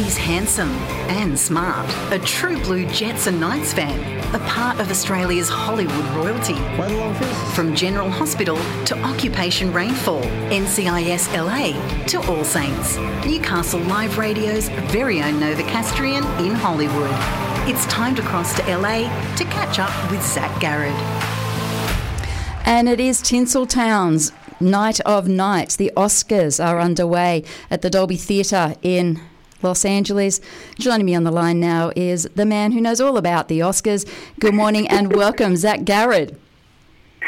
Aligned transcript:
He's 0.00 0.16
handsome 0.16 0.70
and 1.10 1.38
smart, 1.38 1.86
a 2.10 2.18
true 2.20 2.58
blue 2.62 2.86
Jets 2.86 3.26
and 3.26 3.38
Knights 3.38 3.74
fan, 3.74 4.00
a 4.34 4.38
part 4.48 4.80
of 4.80 4.90
Australia's 4.90 5.50
Hollywood 5.50 6.04
royalty. 6.16 6.54
From 7.54 7.76
General 7.76 8.08
Hospital 8.08 8.56
to 8.86 8.98
Occupation 9.02 9.70
Rainfall, 9.74 10.22
NCIS 10.48 11.36
LA 11.36 12.06
to 12.06 12.18
All 12.32 12.44
Saints, 12.44 12.96
Newcastle 13.26 13.80
Live 13.80 14.16
Radio's 14.16 14.70
very 14.90 15.20
own 15.20 15.34
Novocastrian 15.34 16.24
in 16.40 16.54
Hollywood. 16.54 17.10
It's 17.68 17.84
time 17.84 18.14
to 18.14 18.22
cross 18.22 18.56
to 18.56 18.62
LA 18.74 19.02
to 19.36 19.44
catch 19.44 19.78
up 19.78 20.10
with 20.10 20.22
Zac 20.22 20.58
Garred. 20.62 20.94
And 22.64 22.88
it 22.88 23.00
is 23.00 23.20
Tinseltown's 23.20 24.32
Night 24.60 25.00
of 25.00 25.28
Nights. 25.28 25.76
The 25.76 25.92
Oscars 25.94 26.58
are 26.64 26.80
underway 26.80 27.44
at 27.70 27.82
the 27.82 27.90
Dolby 27.90 28.16
Theatre 28.16 28.76
in 28.80 29.20
Los 29.62 29.84
Angeles. 29.84 30.40
Joining 30.78 31.06
me 31.06 31.14
on 31.14 31.24
the 31.24 31.30
line 31.30 31.60
now 31.60 31.92
is 31.94 32.28
the 32.34 32.46
man 32.46 32.72
who 32.72 32.80
knows 32.80 33.00
all 33.00 33.16
about 33.16 33.48
the 33.48 33.60
Oscars. 33.60 34.10
Good 34.38 34.54
morning 34.54 34.88
and 34.88 35.12
welcome, 35.16 35.56
Zac 35.56 35.84
Garred. 35.84 36.36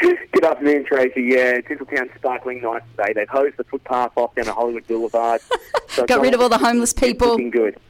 Good 0.01 0.43
afternoon, 0.43 0.85
Tracy. 0.85 1.21
Yeah, 1.21 1.61
Tinseltown 1.61 2.13
sparkling 2.15 2.61
night 2.61 2.81
today. 2.97 3.13
They've 3.13 3.29
hosed 3.29 3.57
the 3.57 3.63
footpath 3.63 4.11
off 4.17 4.35
down 4.35 4.45
to 4.45 4.53
Hollywood 4.53 4.87
Boulevard. 4.87 5.41
So 5.89 6.07
Got 6.07 6.21
rid 6.21 6.33
of 6.33 6.41
all 6.41 6.49
the 6.49 6.57
homeless 6.57 6.91
people. 6.91 7.27
Looking 7.27 7.51
good. 7.51 7.77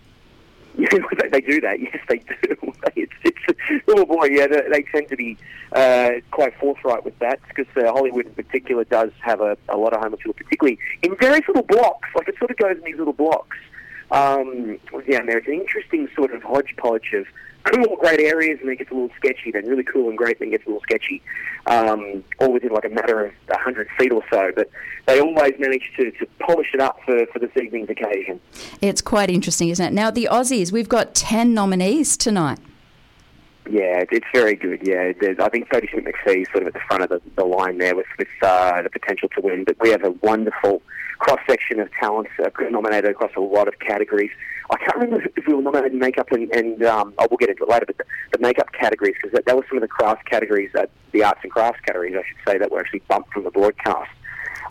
Yeah, 0.76 0.88
they, 1.22 1.30
they 1.30 1.42
do 1.42 1.62
that. 1.62 1.80
Yes, 1.80 2.00
they 2.10 2.18
do. 2.18 2.74
It's, 2.96 3.14
it's, 3.24 3.86
oh 3.88 4.06
boy, 4.06 4.26
yeah, 4.26 4.48
they, 4.48 4.62
they 4.72 4.82
tend 4.82 5.08
to 5.10 5.16
be 5.16 5.38
uh, 5.72 6.14
quite 6.32 6.58
forthright 6.58 7.06
with 7.06 7.18
that 7.20 7.40
because 7.48 7.68
uh, 7.78 7.92
Hollywood 7.92 8.26
in 8.26 8.34
particular 8.34 8.84
does 8.84 9.12
have 9.20 9.40
a, 9.40 9.56
a 9.70 9.78
lot 9.78 9.94
of 9.94 10.02
homeless 10.02 10.22
people, 10.22 10.34
particularly 10.34 10.80
in 11.04 11.16
various 11.18 11.48
little 11.48 11.64
blocks. 11.64 12.10
Like 12.16 12.28
it 12.28 12.38
sort 12.40 12.50
of 12.50 12.58
goes 12.58 12.76
in 12.76 12.84
these 12.84 12.98
little 12.98 13.14
blocks 13.14 13.56
um, 14.14 14.80
down 15.10 15.26
there. 15.26 15.40
It's 15.40 15.48
an 15.48 15.54
interesting 15.56 16.08
sort 16.16 16.34
of 16.34 16.44
hodgepodge 16.44 17.12
of 17.14 17.26
cool, 17.64 17.96
great 17.98 18.20
areas, 18.20 18.60
and 18.60 18.68
then 18.68 18.74
it 18.74 18.80
gets 18.80 18.92
a 18.92 18.94
little 18.94 19.10
sketchy. 19.18 19.52
Then 19.52 19.66
really 19.66 19.84
cool 19.84 20.10
and 20.10 20.18
great, 20.18 20.40
then 20.40 20.52
gets 20.52 20.66
a 20.66 20.70
little 20.70 20.82
sketchy, 20.82 21.22
um, 21.66 22.24
all 22.40 22.52
within 22.52 22.72
like 22.72 22.86
a 22.86 22.90
matter 22.90 23.26
of 23.26 23.34
a 23.50 23.58
hundred 23.58 23.88
feet 23.98 24.12
or 24.12 24.24
so. 24.30 24.52
But 24.56 24.70
they 25.08 25.20
always 25.20 25.54
manage 25.60 25.92
to, 25.98 26.12
to 26.12 26.26
polish 26.40 26.68
it 26.74 26.80
up 26.80 27.00
for, 27.06 27.26
for 27.28 27.40
this 27.40 27.52
evening's 27.56 27.90
occasion. 27.90 28.40
It's 28.82 29.02
quite 29.02 29.30
interesting, 29.30 29.70
isn't 29.70 29.86
it? 29.86 29.94
Now 29.94 30.12
the 30.12 30.28
Aussies, 30.32 30.72
we've 30.72 30.90
got 30.90 31.16
ten 31.16 31.54
nominees 31.54 32.16
tonight. 32.18 32.60
Yeah, 33.70 34.04
it's 34.12 34.28
very 34.34 34.56
good. 34.56 34.86
Yeah, 34.86 35.14
There's, 35.20 35.40
I 35.40 35.50
think 35.50 35.70
Kodi 35.70 35.90
Smit-McPhee 35.90 36.42
is 36.42 36.48
sort 36.52 36.64
of 36.64 36.68
at 36.68 36.74
the 36.74 36.82
front 36.88 37.04
of 37.04 37.10
the, 37.10 37.22
the 37.36 37.46
line 37.46 37.78
there 37.78 37.96
with, 37.96 38.08
with 38.18 38.28
uh, 38.42 38.82
the 38.82 38.90
potential 38.90 39.30
to 39.30 39.42
win. 39.42 39.64
But 39.64 39.78
we 39.80 39.90
have 39.92 40.04
a 40.04 40.12
wonderful 40.22 40.82
cross 41.20 41.40
section 41.48 41.80
of 41.80 41.90
talents 41.94 42.32
uh, 42.44 42.50
nominated 42.70 43.12
across 43.12 43.32
a 43.38 43.40
lot 43.40 43.68
of 43.68 43.80
categories. 43.80 44.32
I 44.70 44.78
can't 44.78 44.96
remember 44.96 45.26
if 45.36 45.48
we 45.48 45.54
were 45.54 45.62
nominated 45.62 45.94
in 45.94 46.00
makeup 46.00 46.32
and, 46.32 46.52
and 46.52 46.84
um, 46.84 47.14
I 47.20 47.28
will 47.30 47.38
get 47.38 47.50
into 47.50 47.64
it 47.64 47.70
later, 47.70 47.86
but 47.86 47.98
the, 47.98 48.06
the 48.32 48.40
makeup 48.40 48.72
categories, 48.74 49.16
because 49.22 49.34
that, 49.34 49.46
that 49.46 49.56
was 49.56 49.66
some 49.70 49.78
of 49.78 49.82
the 49.82 49.88
crafts 49.88 50.24
categories, 50.30 50.72
uh, 50.76 50.86
the 51.12 51.24
arts 51.24 51.40
and 51.44 51.52
crafts 51.52 51.80
categories, 51.86 52.16
I 52.18 52.24
should 52.28 52.38
say, 52.48 52.58
that 52.58 52.72
were 52.72 52.80
actually 52.80 53.04
bumped 53.08 53.32
from 53.32 53.44
the 53.44 53.52
broadcast. 53.52 54.12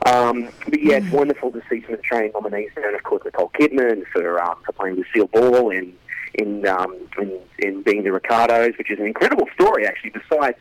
Um, 0.06 0.48
but 0.64 0.82
yeah, 0.82 0.96
it's 0.96 1.06
mm. 1.06 1.12
wonderful 1.12 1.52
to 1.52 1.62
see 1.70 1.82
some 1.82 1.94
of 1.94 2.00
the 2.00 2.04
Australian 2.04 2.32
nominees, 2.32 2.70
and 2.76 2.96
of 2.96 3.02
course 3.04 3.22
Nicole 3.24 3.50
Kidman 3.58 4.04
for, 4.12 4.42
um, 4.42 4.56
for 4.66 4.72
playing 4.72 4.96
Lucille 4.96 5.28
Ball 5.28 5.70
in 5.70 5.96
in, 6.34 6.66
um, 6.66 6.96
in 7.18 7.38
in 7.58 7.82
being 7.82 8.02
the 8.02 8.12
Ricardos, 8.12 8.76
which 8.78 8.90
is 8.90 8.98
an 8.98 9.06
incredible 9.06 9.48
story 9.54 9.86
actually. 9.86 10.10
Besides 10.10 10.58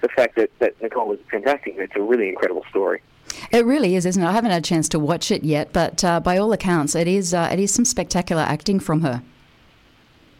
the 0.00 0.08
fact 0.08 0.36
that, 0.36 0.50
that 0.60 0.80
Nicole 0.80 1.08
was 1.08 1.18
fantastic, 1.30 1.74
it's 1.76 1.96
a 1.96 2.00
really 2.00 2.28
incredible 2.28 2.64
story. 2.70 3.02
It 3.50 3.64
really 3.66 3.94
is, 3.94 4.06
isn't 4.06 4.22
it? 4.22 4.26
I 4.26 4.32
haven't 4.32 4.50
had 4.50 4.62
a 4.62 4.66
chance 4.66 4.88
to 4.90 4.98
watch 4.98 5.30
it 5.30 5.44
yet, 5.44 5.72
but 5.72 6.02
uh, 6.04 6.20
by 6.20 6.38
all 6.38 6.52
accounts, 6.52 6.94
it 6.94 7.08
is 7.08 7.34
uh, 7.34 7.48
it 7.52 7.58
is 7.58 7.72
some 7.72 7.84
spectacular 7.84 8.42
acting 8.42 8.80
from 8.80 9.02
her. 9.02 9.22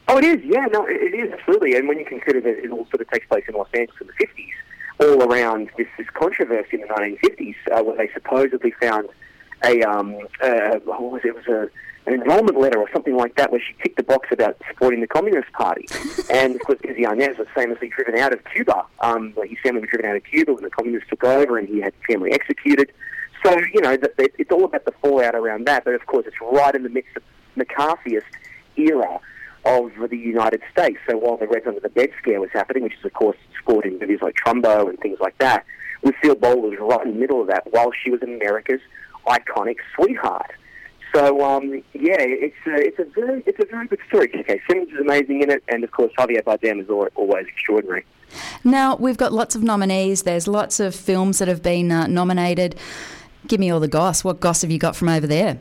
Oh, 0.09 0.17
it 0.17 0.25
is. 0.25 0.39
Yeah, 0.43 0.67
no, 0.73 0.87
it 0.87 1.15
is 1.15 1.31
absolutely. 1.33 1.77
And 1.77 1.87
when 1.87 1.99
you 1.99 2.05
consider 2.05 2.41
that 2.41 2.65
it 2.65 2.71
all 2.71 2.87
sort 2.87 3.03
of 3.03 3.11
takes 3.11 3.27
place 3.27 3.45
in 3.47 3.55
Los 3.55 3.69
Angeles 3.75 4.01
in 4.01 4.07
the 4.07 4.13
fifties, 4.15 4.55
all 5.01 5.23
around 5.23 5.71
this, 5.77 5.87
this 5.99 6.09
controversy 6.15 6.77
in 6.77 6.81
the 6.81 6.87
nineteen 6.87 7.19
fifties, 7.19 7.57
uh, 7.71 7.83
where 7.83 7.97
they 7.97 8.11
supposedly 8.15 8.73
found 8.81 9.09
a 9.65 9.83
um, 9.83 10.17
uh, 10.43 10.79
what 10.85 11.01
was 11.01 11.21
it? 11.25 11.29
it 11.29 11.35
was 11.35 11.47
a 11.47 11.69
an 12.09 12.15
enrollment 12.15 12.59
letter 12.59 12.79
or 12.79 12.89
something 12.93 13.17
like 13.17 13.37
that 13.37 13.53
where 13.53 13.61
she 13.61 13.75
ticked 13.83 13.97
the 13.97 14.03
box 14.03 14.29
about 14.33 14.57
supporting 14.69 15.01
the 15.01 15.07
Communist 15.07 15.53
Party. 15.53 15.87
and 16.31 16.57
of 16.57 16.63
course, 16.63 16.79
Desi 16.81 17.05
Arnaz 17.05 17.39
was 17.39 17.47
famously 17.55 17.89
driven 17.89 18.19
out 18.19 18.33
of 18.33 18.41
Cuba. 18.53 18.85
Um, 19.01 19.35
his 19.45 19.59
family 19.63 19.83
was 19.83 19.91
driven 19.91 20.09
out 20.09 20.17
of 20.17 20.25
Cuba 20.25 20.55
when 20.55 20.65
the 20.65 20.71
communists 20.71 21.11
took 21.11 21.23
over 21.25 21.59
and 21.59 21.69
he 21.69 21.81
had 21.81 21.93
family 22.09 22.33
executed. 22.33 22.93
So, 23.45 23.57
you 23.73 23.81
know, 23.83 23.97
the, 23.97 24.11
the, 24.17 24.31
it's 24.39 24.51
all 24.51 24.65
about 24.65 24.85
the 24.87 24.93
fallout 25.03 25.35
around 25.35 25.67
that. 25.67 25.85
But 25.85 25.95
of 25.95 26.07
course, 26.07 26.27
it's 26.27 26.37
right 26.41 26.75
in 26.75 26.83
the 26.83 26.89
midst 26.89 27.17
of 27.17 27.23
McCarthyist 27.57 28.23
era 28.77 29.21
of 29.67 29.93
the 30.09 30.17
United 30.17 30.63
States. 30.73 30.99
So 31.09 31.19
while 31.19 31.37
the 31.37 31.47
Reds 31.47 31.67
Under 31.67 31.81
the 31.81 31.91
Bed 31.91 32.09
scare 32.19 32.41
was 32.41 32.51
happening, 32.53 32.85
which 32.85 32.95
is, 32.99 33.05
of 33.05 33.13
course, 33.13 33.37
scored 33.61 33.85
in 33.85 33.99
movies 33.99 34.21
like 34.23 34.35
Trumbo 34.35 34.89
and 34.89 34.99
things 34.99 35.19
like 35.21 35.37
that, 35.39 35.67
Lucille 36.03 36.37
Ball 36.37 36.61
was 36.61 36.79
right 36.81 37.07
in 37.07 37.13
the 37.13 37.19
middle 37.19 37.43
of 37.43 37.49
that 37.49 37.71
while 37.71 37.91
she 38.03 38.11
was 38.11 38.23
America's 38.23 38.81
iconic 39.27 39.77
sweetheart. 39.95 40.53
So 41.19 41.43
um, 41.43 41.83
yeah, 41.95 42.17
it's 42.21 42.55
a, 42.65 42.75
it's 42.77 42.99
a 43.01 43.05
very 43.05 43.43
it's 43.45 43.59
a 43.59 43.65
very 43.65 43.89
good 43.89 43.99
story. 44.07 44.29
J.K. 44.29 44.61
Simmons 44.69 44.93
is 44.93 45.01
amazing 45.01 45.43
in 45.43 45.51
it, 45.51 45.65
and 45.67 45.83
of 45.83 45.91
course 45.91 46.13
Javier 46.17 46.45
Bardem 46.45 46.81
is 46.81 46.89
always 46.89 47.47
extraordinary. 47.49 48.05
Now 48.63 48.95
we've 48.95 49.17
got 49.17 49.33
lots 49.33 49.57
of 49.57 49.65
nominees. 49.65 50.23
There's 50.23 50.47
lots 50.47 50.79
of 50.79 50.95
films 50.95 51.41
that 51.41 51.49
have 51.49 51.61
been 51.61 51.91
uh, 51.91 52.07
nominated. 52.07 52.77
Give 53.49 53.59
me 53.59 53.69
all 53.69 53.81
the 53.81 53.89
goss. 53.89 54.23
What 54.23 54.39
goss 54.39 54.63
have 54.63 54.71
you 54.71 54.79
got 54.79 54.95
from 54.95 55.09
over 55.09 55.27
there? 55.27 55.59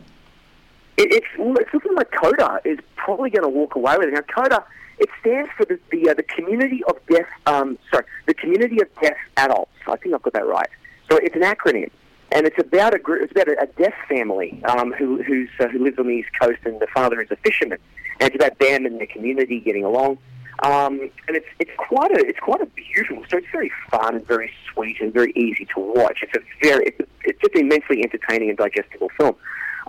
It, 0.97 1.11
it's 1.11 1.25
it's 1.35 1.73
looking 1.73 1.95
like 1.95 2.11
CODA 2.11 2.61
is 2.63 2.77
probably 2.95 3.31
going 3.31 3.43
to 3.43 3.49
walk 3.49 3.75
away 3.75 3.97
with 3.97 4.09
it. 4.09 4.13
Now 4.13 4.21
CODA 4.21 4.63
it 4.99 5.09
stands 5.21 5.49
for 5.57 5.65
the 5.65 5.79
the, 5.89 6.11
uh, 6.11 6.13
the 6.13 6.23
community 6.23 6.83
of 6.83 6.97
deaf 7.07 7.25
um, 7.47 7.79
sorry 7.91 8.05
the 8.27 8.35
community 8.35 8.79
of 8.79 8.89
deaf 9.01 9.17
adults. 9.37 9.71
I 9.87 9.95
think 9.95 10.13
I've 10.13 10.21
got 10.21 10.33
that 10.33 10.45
right. 10.45 10.69
So 11.09 11.17
it's 11.17 11.35
an 11.35 11.41
acronym 11.41 11.89
and 12.31 12.45
it's 12.45 12.59
about 12.59 12.93
a 12.93 12.99
group. 12.99 13.23
It's 13.23 13.31
about 13.31 13.47
a, 13.47 13.61
a 13.61 13.67
deaf 13.81 13.93
family 14.09 14.61
um, 14.65 14.91
who 14.93 15.21
who's, 15.23 15.49
uh, 15.59 15.67
who 15.67 15.83
lives 15.83 15.97
on 15.99 16.07
the 16.07 16.13
east 16.13 16.29
coast, 16.39 16.59
and 16.65 16.79
the 16.79 16.87
father 16.93 17.21
is 17.21 17.31
a 17.31 17.37
fisherman. 17.37 17.79
And 18.19 18.33
it's 18.33 18.35
about 18.35 18.57
them 18.59 18.85
and 18.85 18.99
their 18.99 19.07
community 19.07 19.59
getting 19.59 19.83
along. 19.83 20.17
Um, 20.63 21.11
and 21.27 21.37
it's 21.37 21.45
it's 21.59 21.71
quite 21.77 22.11
a 22.11 22.25
it's 22.25 22.39
quite 22.39 22.61
a 22.61 22.65
beautiful 22.65 23.23
story. 23.25 23.43
It's 23.43 23.51
very 23.51 23.71
fun 23.91 24.15
and 24.15 24.27
very 24.27 24.51
sweet 24.73 24.99
and 24.99 25.13
very 25.13 25.31
easy 25.35 25.67
to 25.75 25.79
watch. 25.79 26.23
It's 26.23 26.35
a 26.35 26.39
very 26.61 26.87
it's, 26.87 27.09
it's 27.23 27.39
just 27.41 27.55
immensely 27.55 28.03
entertaining 28.03 28.49
and 28.49 28.57
digestible 28.57 29.09
film. 29.17 29.35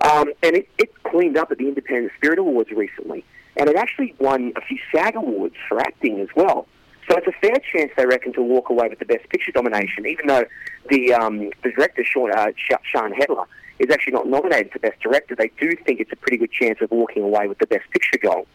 Um, 0.03 0.31
and 0.43 0.55
it, 0.55 0.69
it 0.77 1.03
cleaned 1.03 1.37
up 1.37 1.51
at 1.51 1.57
the 1.57 1.67
Independent 1.67 2.13
Spirit 2.17 2.39
Awards 2.39 2.71
recently, 2.71 3.25
and 3.57 3.67
it 3.67 3.75
actually 3.75 4.13
won 4.19 4.53
a 4.55 4.61
few 4.61 4.77
SAG 4.93 5.15
awards 5.15 5.55
for 5.67 5.79
acting 5.81 6.19
as 6.19 6.29
well. 6.35 6.67
So 7.09 7.17
it's 7.17 7.27
a 7.27 7.31
fair 7.41 7.57
chance, 7.73 7.91
they 7.97 8.05
reckon, 8.05 8.33
to 8.33 8.41
walk 8.41 8.69
away 8.69 8.87
with 8.87 8.99
the 8.99 9.05
Best 9.05 9.27
Picture 9.29 9.51
nomination, 9.55 10.05
even 10.05 10.27
though 10.27 10.45
the 10.89 11.13
um, 11.13 11.49
the 11.63 11.71
director, 11.71 12.03
Sean, 12.03 12.31
uh, 12.31 12.51
Sian 12.91 13.13
Heder, 13.13 13.43
is 13.79 13.89
actually 13.89 14.13
not 14.13 14.27
nominated 14.27 14.71
for 14.71 14.79
Best 14.79 14.99
Director. 15.01 15.35
They 15.35 15.51
do 15.59 15.75
think 15.85 15.99
it's 15.99 16.11
a 16.11 16.15
pretty 16.15 16.37
good 16.37 16.51
chance 16.51 16.79
of 16.81 16.91
walking 16.91 17.23
away 17.23 17.47
with 17.47 17.57
the 17.57 17.65
Best 17.65 17.89
Picture 17.89 18.19
goal. 18.21 18.45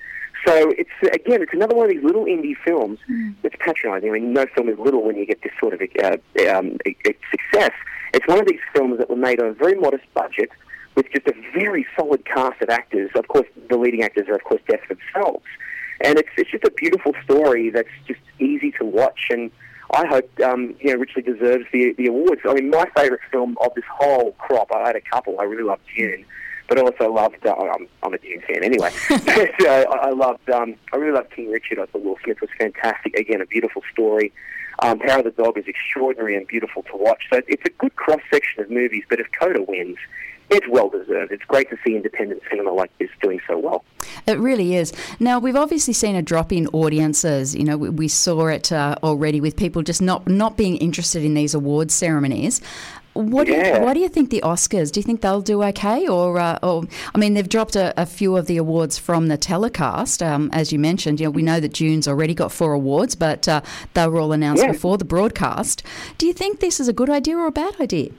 So 0.46 0.72
it's 0.78 0.90
again, 1.02 1.42
it's 1.42 1.52
another 1.52 1.74
one 1.74 1.86
of 1.86 1.92
these 1.92 2.04
little 2.04 2.26
indie 2.26 2.56
films 2.64 3.00
mm. 3.10 3.34
that's 3.42 3.56
patronising. 3.58 4.08
I 4.08 4.12
mean, 4.12 4.32
no 4.32 4.46
film 4.54 4.68
is 4.68 4.78
little 4.78 5.02
when 5.02 5.16
you 5.16 5.26
get 5.26 5.42
this 5.42 5.52
sort 5.58 5.74
of 5.74 5.80
uh, 5.80 6.56
um, 6.56 6.76
success. 7.30 7.72
It's 8.12 8.28
one 8.28 8.38
of 8.38 8.46
these 8.46 8.60
films 8.72 8.98
that 8.98 9.10
were 9.10 9.16
made 9.16 9.40
on 9.40 9.48
a 9.48 9.54
very 9.54 9.74
modest 9.74 10.04
budget 10.14 10.50
with 10.94 11.06
just 11.12 11.26
a 11.26 11.34
very 11.52 11.86
solid 11.96 12.24
cast 12.24 12.62
of 12.62 12.68
actors. 12.68 13.10
Of 13.16 13.26
course, 13.26 13.48
the 13.68 13.76
leading 13.76 14.04
actors 14.04 14.28
are, 14.28 14.36
of 14.36 14.44
course, 14.44 14.60
deaf 14.68 14.80
themselves. 14.88 15.44
And 16.00 16.18
it's, 16.18 16.28
it's 16.36 16.50
just 16.50 16.64
a 16.64 16.70
beautiful 16.70 17.12
story 17.24 17.70
that's 17.70 17.88
just 18.06 18.20
easy 18.38 18.72
to 18.72 18.84
watch. 18.84 19.28
And 19.30 19.50
I 19.92 20.06
hope 20.06 20.28
um, 20.40 20.74
you 20.80 20.92
know 20.92 20.98
richly 20.98 21.22
deserves 21.22 21.64
the 21.72 21.94
the 21.96 22.06
awards. 22.06 22.40
I 22.48 22.54
mean, 22.54 22.70
my 22.70 22.86
favourite 22.96 23.22
film 23.30 23.56
of 23.60 23.74
this 23.74 23.84
whole 23.90 24.32
crop. 24.32 24.70
I 24.74 24.86
had 24.86 24.96
a 24.96 25.00
couple. 25.00 25.40
I 25.40 25.44
really 25.44 25.62
loved 25.62 25.82
Dune, 25.96 26.24
but 26.68 26.78
also 26.78 27.12
loved. 27.12 27.46
Uh, 27.46 27.54
I'm, 27.54 27.86
I'm 28.02 28.14
a 28.14 28.18
Dune 28.18 28.42
fan 28.48 28.64
anyway. 28.64 28.90
uh, 29.10 29.16
I, 29.68 30.08
I 30.08 30.10
loved. 30.10 30.48
Um, 30.50 30.74
I 30.92 30.96
really 30.96 31.12
loved 31.12 31.30
King 31.30 31.50
Richard. 31.50 31.78
I 31.78 31.86
thought 31.86 32.02
Will 32.02 32.18
Smith 32.24 32.40
was 32.40 32.50
fantastic. 32.58 33.18
Again, 33.18 33.40
a 33.40 33.46
beautiful 33.46 33.82
story. 33.92 34.32
Um, 34.80 34.98
Power 34.98 35.18
of 35.18 35.24
the 35.24 35.30
Dog 35.30 35.56
is 35.56 35.66
extraordinary 35.68 36.36
and 36.36 36.46
beautiful 36.46 36.82
to 36.84 36.96
watch. 36.96 37.22
So 37.32 37.40
it's 37.46 37.62
a 37.64 37.70
good 37.70 37.94
cross 37.94 38.20
section 38.32 38.62
of 38.62 38.70
movies. 38.70 39.04
But 39.08 39.20
if 39.20 39.28
Coda 39.38 39.62
wins, 39.62 39.98
it's 40.50 40.66
well 40.68 40.88
deserved. 40.88 41.32
It's 41.32 41.44
great 41.44 41.70
to 41.70 41.76
see 41.84 41.96
independent 41.96 42.42
cinema 42.50 42.72
like 42.72 42.96
this 42.98 43.10
doing 43.22 43.40
so 43.46 43.58
well. 43.58 43.84
It 44.26 44.38
really 44.38 44.76
is. 44.76 44.92
Now 45.20 45.38
we've 45.38 45.56
obviously 45.56 45.94
seen 45.94 46.16
a 46.16 46.22
drop 46.22 46.52
in 46.52 46.66
audiences. 46.68 47.54
You 47.54 47.64
know, 47.64 47.76
we, 47.76 47.88
we 47.90 48.08
saw 48.08 48.46
it 48.46 48.72
uh, 48.72 48.96
already 49.02 49.40
with 49.40 49.56
people 49.56 49.82
just 49.82 50.02
not 50.02 50.26
not 50.28 50.56
being 50.56 50.76
interested 50.76 51.24
in 51.24 51.34
these 51.34 51.54
awards 51.54 51.94
ceremonies. 51.94 52.60
What 53.14 53.46
yeah. 53.46 53.62
do 53.62 53.78
you, 53.78 53.84
why 53.84 53.94
do 53.94 54.00
you 54.00 54.08
think 54.08 54.30
the 54.30 54.40
Oscars? 54.44 54.90
Do 54.90 54.98
you 54.98 55.04
think 55.04 55.20
they'll 55.20 55.40
do 55.40 55.62
okay, 55.62 56.08
or, 56.08 56.36
uh, 56.36 56.58
or 56.64 56.82
I 57.14 57.18
mean, 57.18 57.34
they've 57.34 57.48
dropped 57.48 57.76
a, 57.76 57.94
a, 57.96 58.06
few 58.06 58.36
of 58.36 58.46
the 58.46 58.56
awards 58.56 58.98
from 58.98 59.28
the 59.28 59.36
telecast, 59.36 60.20
um, 60.20 60.50
as 60.52 60.72
you 60.72 60.80
mentioned. 60.80 61.20
You 61.20 61.26
know, 61.26 61.30
we 61.30 61.42
know 61.42 61.60
that 61.60 61.74
Dune's 61.74 62.08
already 62.08 62.34
got 62.34 62.50
four 62.50 62.72
awards, 62.72 63.14
but 63.14 63.46
uh, 63.46 63.60
they 63.94 64.08
were 64.08 64.18
all 64.18 64.32
announced 64.32 64.64
yeah. 64.64 64.72
before 64.72 64.98
the 64.98 65.04
broadcast. 65.04 65.84
Do 66.18 66.26
you 66.26 66.32
think 66.32 66.58
this 66.58 66.80
is 66.80 66.88
a 66.88 66.92
good 66.92 67.08
idea 67.08 67.36
or 67.36 67.46
a 67.46 67.52
bad 67.52 67.80
idea? 67.80 68.10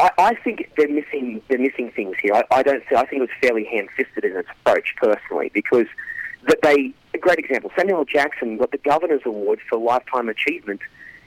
I, 0.00 0.10
I 0.18 0.34
think 0.34 0.70
they're 0.76 0.88
missing 0.88 1.42
they're 1.48 1.58
missing 1.58 1.90
things 1.90 2.16
here. 2.20 2.34
I, 2.34 2.44
I 2.50 2.62
don't. 2.62 2.82
I 2.90 3.04
think 3.04 3.14
it 3.14 3.20
was 3.20 3.30
fairly 3.40 3.64
ham-fisted 3.64 4.24
in 4.24 4.36
its 4.36 4.48
approach, 4.60 4.94
personally, 4.96 5.50
because 5.52 5.86
that 6.46 6.62
they 6.62 6.92
a 7.14 7.18
great 7.18 7.38
example. 7.38 7.70
Samuel 7.76 8.04
Jackson 8.04 8.56
got 8.56 8.70
the 8.70 8.78
Governor's 8.78 9.22
Award 9.24 9.60
for 9.68 9.78
lifetime 9.78 10.28
achievement 10.28 10.80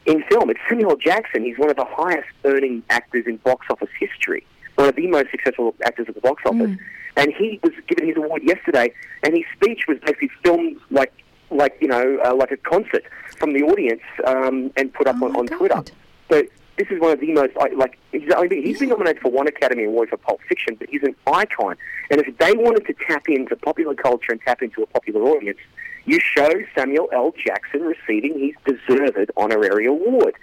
in 0.06 0.24
film. 0.24 0.50
It's 0.50 0.60
Samuel 0.70 0.96
Jackson. 0.96 1.44
He's 1.44 1.58
one 1.58 1.70
of 1.70 1.76
the 1.76 1.86
highest 1.88 2.30
earning 2.46 2.84
actors 2.90 3.26
in 3.28 3.38
box 3.38 3.68
office 3.70 3.90
history, 4.00 4.46
one 4.76 4.90
of 4.90 4.96
the 4.96 5.08
most 5.08 5.32
successful 5.32 5.76
actors 5.84 6.08
at 6.10 6.16
the 6.16 6.22
box 6.22 6.42
office. 6.46 6.72
Mm. 6.72 6.80
And 7.18 7.34
he 7.38 7.60
was 7.62 7.74
given 7.88 8.08
his 8.08 8.16
award 8.16 8.42
yesterday, 8.44 8.94
and 9.24 9.36
his 9.36 9.44
speech 9.56 9.82
was 9.88 9.98
basically 10.00 10.32
filmed 10.44 10.78
like 10.90 11.14
like 11.52 11.78
you 11.82 11.88
know 11.88 12.18
uh, 12.26 12.34
like 12.34 12.52
a 12.52 12.58
concert 12.58 13.04
from 13.38 13.54
the 13.54 13.62
audience 13.64 14.02
um, 14.26 14.72
and 14.78 14.94
put 14.94 15.08
up 15.08 15.18
oh 15.22 15.26
on, 15.26 15.36
on 15.36 15.48
Twitter. 15.48 15.84
So 16.30 16.44
this 16.82 16.96
is 16.96 17.00
one 17.00 17.12
of 17.12 17.20
the 17.20 17.32
most 17.32 17.56
like 17.76 18.00
he's, 18.12 18.28
I 18.36 18.48
mean, 18.48 18.66
he's 18.66 18.80
been 18.80 18.90
nominated 18.90 19.22
for 19.22 19.30
one 19.30 19.48
Academy 19.48 19.84
Award 19.84 20.10
for 20.10 20.18
Pulp 20.18 20.42
Fiction, 20.50 20.76
but 20.80 20.90
he's 20.90 21.04
an 21.04 21.16
icon. 21.28 21.78
And 22.10 22.20
if 22.20 22.36
they 22.40 22.54
wanted 22.54 22.88
to 22.88 22.96
tap 23.08 23.30
into 23.30 23.56
popular 23.56 23.94
culture 23.94 24.32
and 24.32 24.42
tap 24.42 24.64
into 24.64 24.82
a 24.82 24.88
popular 24.88 25.22
audience, 25.22 25.60
you 26.06 26.20
show 26.20 26.50
Samuel 26.76 27.08
L. 27.14 27.34
Jackson 27.38 27.82
receiving 27.82 28.40
his 28.40 28.76
deserved 28.76 29.30
honorary 29.38 29.86
award. 29.86 30.34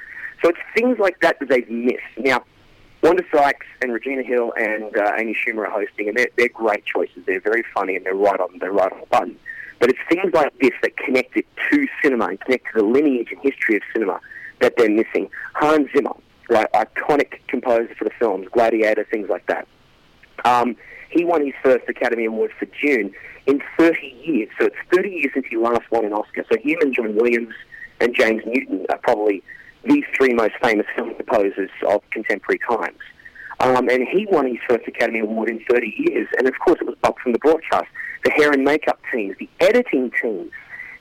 So 0.40 0.50
it's 0.50 0.58
things 0.76 1.00
like 1.00 1.19
that 1.23 1.40
that 1.40 1.49
they've 1.49 1.69
missed. 1.69 1.99
Now, 2.17 2.44
Wanda 3.02 3.25
Sykes 3.34 3.67
and 3.82 3.93
Regina 3.93 4.23
Hall 4.25 4.52
and 4.56 4.96
uh, 4.96 5.14
Amy 5.19 5.34
Schumer 5.34 5.67
are 5.67 5.70
hosting, 5.70 6.08
and 6.08 6.17
they're, 6.17 6.29
they're 6.37 6.49
great 6.49 6.84
choices. 6.84 7.25
They're 7.26 7.41
very 7.41 7.64
funny 7.75 7.96
and 7.96 8.06
they're 8.06 8.14
right 8.14 8.38
on 8.38 8.58
they're 8.61 8.70
right 8.70 8.93
on 8.93 9.00
the 9.00 9.06
button. 9.06 9.37
But 9.81 9.91
it's 9.91 9.99
things 10.08 10.32
like 10.32 10.56
this 10.61 10.73
that 10.82 10.96
connect 10.96 11.37
it 11.37 11.46
to 11.73 11.88
cinema 12.00 12.26
and 12.26 12.41
connect 12.41 12.67
to 12.73 12.81
the 12.81 12.84
lineage 12.84 13.32
and 13.32 13.41
history 13.41 13.76
of 13.76 13.82
cinema 13.93 14.20
that 14.61 14.76
they're 14.76 14.91
missing. 14.91 15.29
Hans 15.55 15.88
Zimmer, 15.94 16.14
right, 16.48 16.70
iconic 16.72 17.40
composer 17.48 17.94
for 17.98 18.04
the 18.04 18.10
films, 18.18 18.48
Gladiator, 18.52 19.06
things 19.10 19.28
like 19.28 19.46
that. 19.46 19.66
Um, 20.44 20.76
he 21.10 21.24
won 21.24 21.44
his 21.44 21.54
first 21.62 21.88
Academy 21.88 22.26
Award 22.26 22.50
for 22.58 22.66
Dune 22.82 23.12
in 23.46 23.62
30 23.78 23.98
years. 24.24 24.48
So 24.58 24.66
it's 24.66 24.76
30 24.92 25.08
years 25.08 25.30
since 25.34 25.46
he 25.48 25.56
last 25.56 25.90
won 25.90 26.04
an 26.04 26.12
Oscar. 26.12 26.44
So 26.50 26.58
him 26.58 26.78
and 26.80 26.94
John 26.94 27.14
Williams 27.16 27.54
and 28.00 28.14
James 28.14 28.42
Newton 28.46 28.86
are 28.90 28.98
probably 28.98 29.42
the 29.84 30.02
three 30.16 30.34
most 30.34 30.54
famous 30.62 30.86
film 30.94 31.14
composers 31.14 31.70
of 31.86 32.02
contemporary 32.10 32.60
times. 32.68 32.98
Um, 33.60 33.88
and 33.88 34.06
he 34.06 34.26
won 34.30 34.46
his 34.46 34.58
first 34.68 34.86
Academy 34.86 35.20
Award 35.20 35.48
in 35.48 35.60
30 35.68 35.94
years. 35.96 36.28
And 36.38 36.46
of 36.46 36.54
course, 36.64 36.78
it 36.80 36.86
was 36.86 36.96
up 37.02 37.16
from 37.22 37.32
the 37.32 37.38
broadcast, 37.38 37.86
the 38.24 38.30
hair 38.32 38.52
and 38.52 38.64
makeup 38.64 39.00
teams, 39.12 39.36
the 39.38 39.48
editing 39.60 40.12
teams, 40.22 40.52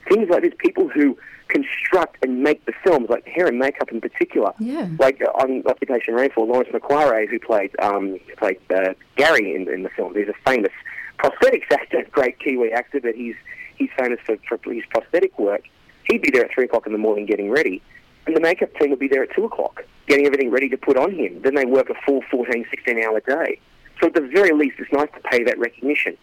things 0.08 0.28
like 0.28 0.42
this, 0.42 0.52
people 0.58 0.88
who 0.88 1.16
construct 1.48 2.22
and 2.22 2.42
make 2.42 2.64
the 2.66 2.72
films, 2.84 3.08
like 3.08 3.26
hair 3.26 3.46
and 3.46 3.58
makeup 3.58 3.90
in 3.90 4.00
particular. 4.00 4.52
Yeah. 4.58 4.88
Like 4.98 5.22
uh, 5.22 5.30
on 5.42 5.62
Occupation 5.66 6.14
Rainfall, 6.14 6.46
Lawrence 6.46 6.70
Makoare, 6.72 7.28
who 7.28 7.38
played 7.38 7.74
um, 7.80 8.18
played 8.36 8.60
uh, 8.70 8.94
Gary 9.16 9.54
in, 9.54 9.68
in 9.68 9.82
the 9.82 9.90
film, 9.90 10.14
he's 10.14 10.28
a 10.28 10.34
famous 10.46 10.72
prosthetics 11.18 11.70
actor, 11.72 12.04
great 12.12 12.38
Kiwi 12.38 12.72
actor, 12.72 13.00
but 13.00 13.14
he's 13.14 13.36
he's 13.76 13.90
famous 13.98 14.18
for, 14.24 14.36
for 14.48 14.58
his 14.72 14.84
prosthetic 14.90 15.38
work. 15.38 15.62
He'd 16.04 16.22
be 16.22 16.30
there 16.30 16.44
at 16.44 16.52
three 16.52 16.64
o'clock 16.64 16.86
in 16.86 16.92
the 16.92 16.98
morning 16.98 17.26
getting 17.26 17.50
ready, 17.50 17.82
and 18.26 18.36
the 18.36 18.40
makeup 18.40 18.74
team 18.74 18.90
would 18.90 18.98
be 18.98 19.08
there 19.08 19.22
at 19.22 19.34
two 19.34 19.44
o'clock 19.44 19.84
getting 20.08 20.26
everything 20.26 20.50
ready 20.50 20.68
to 20.70 20.76
put 20.76 20.96
on 20.96 21.14
him. 21.14 21.40
Then 21.42 21.54
they 21.54 21.66
work 21.66 21.90
a 21.90 21.94
full 22.06 22.22
14, 22.30 22.66
16 22.70 23.04
hour 23.04 23.20
day. 23.20 23.60
So 24.00 24.06
at 24.06 24.14
the 24.14 24.22
very 24.22 24.52
least, 24.52 24.76
it's 24.78 24.92
nice 24.92 25.10
to 25.14 25.20
pay 25.30 25.44
that 25.44 25.58
recognition. 25.58 26.16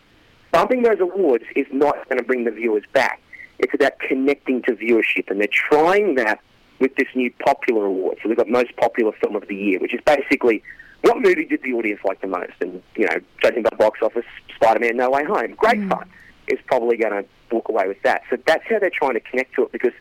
Bumping 0.52 0.84
those 0.84 1.00
awards 1.00 1.44
is 1.56 1.68
not 1.72 2.08
going 2.10 2.18
to 2.18 2.24
bring 2.24 2.46
the 2.46 2.52
viewers 2.52 2.84
back. 2.94 3.22
It's 3.60 3.74
about 3.74 4.00
connecting 4.00 4.62
to 4.64 4.74
viewership, 4.74 5.30
and 5.30 5.40
they're 5.40 5.48
trying 5.52 6.16
that 6.16 6.40
with 6.80 6.96
this 6.96 7.08
new 7.16 7.32
popular 7.46 7.86
award. 7.86 8.18
So 8.22 8.28
they've 8.28 8.38
got 8.38 8.50
most 8.50 8.76
popular 8.76 9.12
film 9.14 9.36
of 9.36 9.48
the 9.48 9.56
year, 9.56 9.80
which 9.80 9.94
is 9.94 10.02
basically 10.06 10.62
what 11.06 11.22
movie 11.22 11.46
did 11.46 11.62
the 11.62 11.74
audience 11.74 12.02
like 12.04 12.20
the 12.22 12.28
most? 12.28 12.54
And 12.62 12.82
you 12.96 13.06
know, 13.06 13.18
judging 13.42 13.64
by 13.64 13.70
box 13.78 14.00
office, 14.02 14.26
Spider-Man: 14.56 14.98
No 14.98 15.10
Way 15.10 15.24
Home, 15.26 15.54
great 15.56 15.80
mm. 15.80 15.90
fun, 15.90 16.10
is 16.48 16.60
probably 16.66 16.98
going 16.98 17.14
to 17.14 17.26
walk 17.52 17.70
away 17.70 17.88
with 17.88 18.02
that. 18.04 18.24
So 18.30 18.38
that's 18.46 18.64
how 18.68 18.80
they're 18.80 18.90
trying 18.90 19.14
to 19.14 19.20
connect 19.20 19.56
to 19.56 19.64
it 19.64 19.72
because 19.72 19.94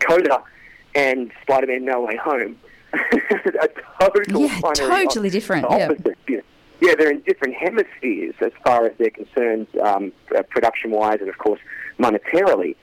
Coda 0.00 0.42
and 0.94 1.30
Spider-Man: 1.42 1.84
No 1.84 2.02
Way 2.02 2.16
Home 2.16 2.58
are 2.92 3.68
total 4.00 4.42
yeah, 4.42 4.60
totally 4.74 5.30
different. 5.30 5.64
Opposite. 5.66 6.16
Yeah. 6.28 6.40
yeah, 6.80 6.94
they're 6.96 7.10
in 7.10 7.20
different 7.20 7.54
hemispheres 7.54 8.34
as 8.40 8.52
far 8.64 8.86
as 8.86 8.92
they're 8.98 9.10
concerned, 9.10 9.66
um, 9.80 10.12
uh, 10.36 10.42
production-wise, 10.42 11.20
and 11.20 11.28
of 11.28 11.38
course 11.38 11.60
monetarily. 11.98 12.76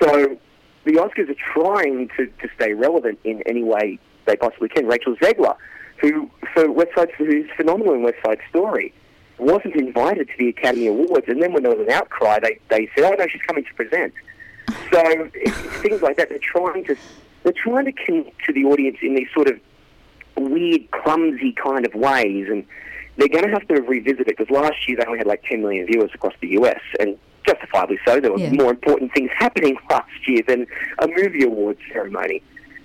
So 0.00 0.36
the 0.84 0.92
Oscars 0.92 1.30
are 1.30 1.52
trying 1.52 2.08
to, 2.16 2.26
to 2.26 2.48
stay 2.54 2.74
relevant 2.74 3.18
in 3.24 3.42
any 3.46 3.62
way 3.62 3.98
they 4.26 4.36
possibly 4.36 4.68
can. 4.68 4.86
Rachel 4.86 5.16
Zegler, 5.16 5.56
who 5.98 6.30
for 6.52 6.70
West 6.70 6.90
Side, 6.96 7.10
who's 7.16 7.48
phenomenal 7.56 7.94
in 7.94 8.02
West 8.02 8.18
Side 8.24 8.38
Story, 8.50 8.92
wasn't 9.38 9.74
invited 9.76 10.28
to 10.28 10.34
the 10.38 10.48
Academy 10.48 10.86
Awards, 10.86 11.26
and 11.28 11.42
then 11.42 11.52
when 11.52 11.62
there 11.62 11.74
was 11.74 11.86
an 11.86 11.92
outcry, 11.92 12.38
they, 12.40 12.58
they 12.68 12.88
said, 12.94 13.04
"Oh 13.04 13.16
no, 13.18 13.26
she's 13.26 13.42
coming 13.42 13.64
to 13.64 13.74
present." 13.74 14.12
So 14.92 15.28
things 15.82 16.02
like 16.02 16.16
that. 16.18 16.28
They're 16.28 16.38
trying 16.38 16.84
to 16.84 16.96
they're 17.42 17.52
trying 17.52 17.84
to 17.86 17.92
connect 17.92 18.44
to 18.44 18.52
the 18.52 18.64
audience 18.64 18.98
in 19.02 19.14
these 19.14 19.28
sort 19.34 19.48
of 19.48 19.60
weird, 20.36 20.90
clumsy 20.90 21.52
kind 21.52 21.84
of 21.84 21.94
ways, 21.94 22.48
and 22.48 22.64
they're 23.16 23.28
going 23.28 23.44
to 23.44 23.50
have 23.50 23.66
to 23.68 23.82
revisit 23.82 24.20
it 24.20 24.36
because 24.38 24.50
last 24.50 24.88
year 24.88 24.96
they 24.96 25.04
only 25.04 25.18
had 25.18 25.26
like 25.26 25.42
10 25.44 25.62
million 25.62 25.86
viewers 25.86 26.10
across 26.14 26.34
the 26.40 26.48
US, 26.60 26.80
and 27.00 27.18
justifiably 27.44 27.98
so. 28.06 28.20
There 28.20 28.32
were 28.32 28.38
yeah. 28.38 28.52
more 28.52 28.70
important 28.70 29.12
things 29.12 29.30
happening 29.36 29.76
last 29.90 30.28
year 30.28 30.42
than 30.46 30.66
a 30.98 31.08
movie 31.08 31.44
awards 31.44 31.80
ceremony. 31.92 32.42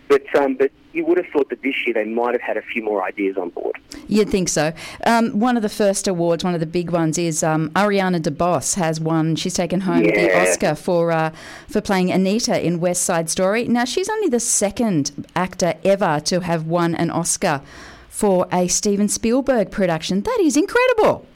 But 0.08 0.24
um, 0.36 0.56
but 0.56 0.72
you 0.92 1.06
would 1.06 1.18
have 1.18 1.28
thought 1.28 1.50
that 1.50 1.62
this 1.62 1.76
year 1.86 1.94
they 1.94 2.04
might 2.04 2.34
have 2.34 2.42
had 2.42 2.58
a 2.58 2.64
few 2.64 2.84
more 2.84 3.04
ideas 3.04 3.38
on 3.38 3.50
board. 3.50 3.80
You'd 4.08 4.30
think 4.30 4.50
so. 4.50 4.74
Um, 5.06 5.40
one 5.40 5.56
of 5.56 5.62
the 5.62 5.70
first 5.70 6.08
awards, 6.08 6.44
one 6.44 6.56
of 6.56 6.60
the 6.60 6.66
big 6.66 6.90
ones, 6.90 7.20
is 7.20 7.44
um, 7.44 7.70
Ariana 7.72 8.20
DeBose 8.20 8.74
has 8.76 9.00
won. 9.00 9.36
She's 9.36 9.54
taken 9.54 9.82
home 9.82 10.04
yeah. 10.04 10.16
the 10.16 10.42
Oscar 10.42 10.74
for 10.74 11.12
uh, 11.12 11.32
for 11.68 11.80
playing 11.80 12.12
Anita 12.12 12.60
in 12.66 12.80
West 12.80 13.04
Side 13.04 13.30
Story. 13.30 13.68
Now 13.68 13.86
she's 13.86 14.10
only 14.10 14.30
the 14.30 14.40
second 14.40 15.28
actor 15.36 15.76
ever 15.86 16.20
to 16.22 16.42
have 16.42 16.66
won 16.66 16.96
an 16.96 17.12
Oscar 17.12 17.62
for 18.10 18.48
a 18.52 18.68
Steven 18.68 19.08
Spielberg 19.08 19.70
production. 19.70 20.24
That 20.24 20.40
is 20.42 20.58
incredible. 20.58 21.28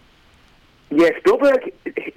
Yeah, 0.95 1.09
Spielberg 1.19 1.73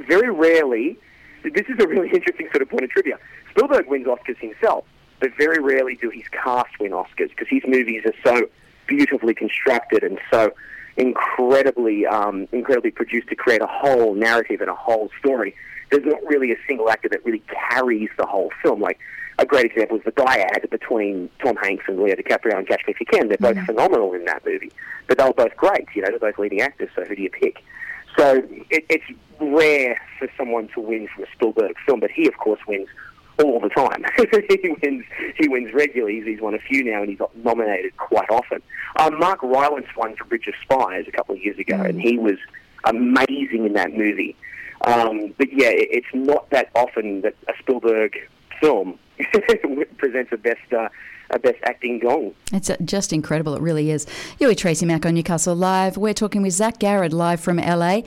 very 0.06 0.30
rarely. 0.30 0.98
This 1.42 1.66
is 1.68 1.82
a 1.82 1.86
really 1.86 2.10
interesting 2.10 2.48
sort 2.50 2.62
of 2.62 2.68
point 2.68 2.84
of 2.84 2.90
trivia. 2.90 3.18
Spielberg 3.50 3.86
wins 3.88 4.06
Oscars 4.06 4.38
himself, 4.38 4.84
but 5.20 5.30
very 5.38 5.62
rarely 5.62 5.96
do 5.96 6.10
his 6.10 6.24
cast 6.28 6.78
win 6.80 6.92
Oscars 6.92 7.30
because 7.30 7.48
his 7.48 7.62
movies 7.66 8.02
are 8.04 8.14
so 8.24 8.48
beautifully 8.86 9.34
constructed 9.34 10.02
and 10.02 10.18
so 10.30 10.52
incredibly, 10.96 12.06
um, 12.06 12.48
incredibly 12.52 12.90
produced 12.90 13.28
to 13.28 13.36
create 13.36 13.62
a 13.62 13.66
whole 13.66 14.14
narrative 14.14 14.60
and 14.60 14.70
a 14.70 14.74
whole 14.74 15.10
story. 15.18 15.54
There's 15.90 16.04
not 16.04 16.20
really 16.26 16.52
a 16.52 16.56
single 16.66 16.90
actor 16.90 17.08
that 17.10 17.24
really 17.24 17.42
carries 17.70 18.10
the 18.18 18.26
whole 18.26 18.50
film. 18.62 18.80
Like 18.80 18.98
a 19.38 19.46
great 19.46 19.66
example 19.66 19.98
is 19.98 20.04
the 20.04 20.12
dyad 20.12 20.68
between 20.70 21.30
Tom 21.42 21.56
Hanks 21.56 21.84
and 21.86 22.00
Leo 22.00 22.16
DiCaprio 22.16 22.58
and 22.58 22.66
Catch 22.66 22.82
Me 22.86 22.94
If 22.94 23.00
You 23.00 23.06
Can. 23.06 23.28
They're 23.28 23.36
both 23.38 23.56
mm-hmm. 23.56 23.66
phenomenal 23.66 24.12
in 24.14 24.24
that 24.24 24.44
movie, 24.44 24.72
but 25.06 25.18
they 25.18 25.24
were 25.24 25.32
both 25.32 25.56
great. 25.56 25.86
You 25.94 26.02
know, 26.02 26.08
they're 26.08 26.18
both 26.18 26.38
leading 26.38 26.60
actors. 26.60 26.90
So 26.94 27.04
who 27.04 27.14
do 27.14 27.22
you 27.22 27.30
pick? 27.30 27.62
So 28.16 28.42
it, 28.70 28.84
it's 28.88 29.04
rare 29.40 30.00
for 30.18 30.28
someone 30.36 30.68
to 30.68 30.80
win 30.80 31.08
from 31.14 31.24
a 31.24 31.26
Spielberg 31.32 31.76
film, 31.84 32.00
but 32.00 32.10
he, 32.10 32.26
of 32.26 32.36
course, 32.38 32.60
wins 32.66 32.88
all 33.38 33.60
the 33.60 33.68
time. 33.68 34.04
he 34.18 34.74
wins. 34.82 35.04
He 35.36 35.48
wins 35.48 35.72
regularly. 35.72 36.22
He's 36.22 36.40
won 36.40 36.54
a 36.54 36.58
few 36.58 36.84
now, 36.84 37.00
and 37.00 37.10
he's 37.10 37.18
got 37.18 37.36
nominated 37.36 37.96
quite 37.96 38.30
often. 38.30 38.62
Um, 38.98 39.18
Mark 39.18 39.42
Rylance 39.42 39.88
won 39.96 40.16
for 40.16 40.24
Bridge 40.24 40.46
of 40.46 40.54
Spies 40.62 41.04
a 41.06 41.12
couple 41.12 41.34
of 41.34 41.42
years 41.42 41.58
ago, 41.58 41.76
and 41.76 42.00
he 42.00 42.18
was 42.18 42.38
amazing 42.84 43.66
in 43.66 43.74
that 43.74 43.92
movie. 43.92 44.36
Um, 44.82 45.34
but 45.38 45.52
yeah, 45.52 45.68
it, 45.68 45.88
it's 45.90 46.14
not 46.14 46.48
that 46.50 46.70
often 46.74 47.22
that 47.22 47.34
a 47.48 47.52
Spielberg 47.58 48.16
film 48.60 48.98
presents 49.98 50.32
a 50.32 50.36
best 50.36 50.72
uh, 50.72 50.88
a 51.30 51.38
best 51.38 51.58
acting 51.64 51.98
gong. 51.98 52.34
It's 52.52 52.70
uh, 52.70 52.76
just 52.84 53.12
incredible. 53.12 53.54
It 53.54 53.62
really 53.62 53.90
is. 53.90 54.06
You're 54.38 54.50
with 54.50 54.58
Tracy 54.58 54.86
Mack 54.86 55.04
on 55.04 55.14
Newcastle 55.14 55.56
Live. 55.56 55.96
We're 55.96 56.14
talking 56.14 56.42
with 56.42 56.52
Zac 56.52 56.78
Garred 56.78 57.12
live 57.12 57.40
from 57.40 57.56
LA. 57.56 58.02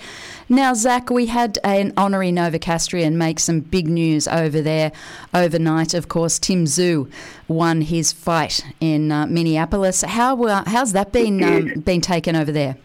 Now, 0.47 0.73
Zac, 0.73 1.09
we 1.09 1.25
had 1.25 1.59
an 1.63 1.93
honorary 1.97 2.31
Novocastrian 2.31 3.13
make 3.13 3.39
some 3.39 3.59
big 3.59 3.87
news 3.87 4.27
over 4.27 4.61
there 4.61 4.91
overnight. 5.33 5.93
Of 5.93 6.07
course, 6.07 6.39
Tim 6.39 6.65
Tszyu 6.65 7.11
won 7.47 7.81
his 7.81 8.11
fight 8.11 8.65
in 8.79 9.11
uh, 9.11 9.27
Minneapolis. 9.27 10.01
How 10.01 10.41
uh, 10.43 10.63
how's 10.67 10.93
that 10.93 11.11
been 11.11 11.43
um, 11.43 11.81
been 11.81 12.01
taken 12.01 12.35
over 12.35 12.51
there? 12.51 12.77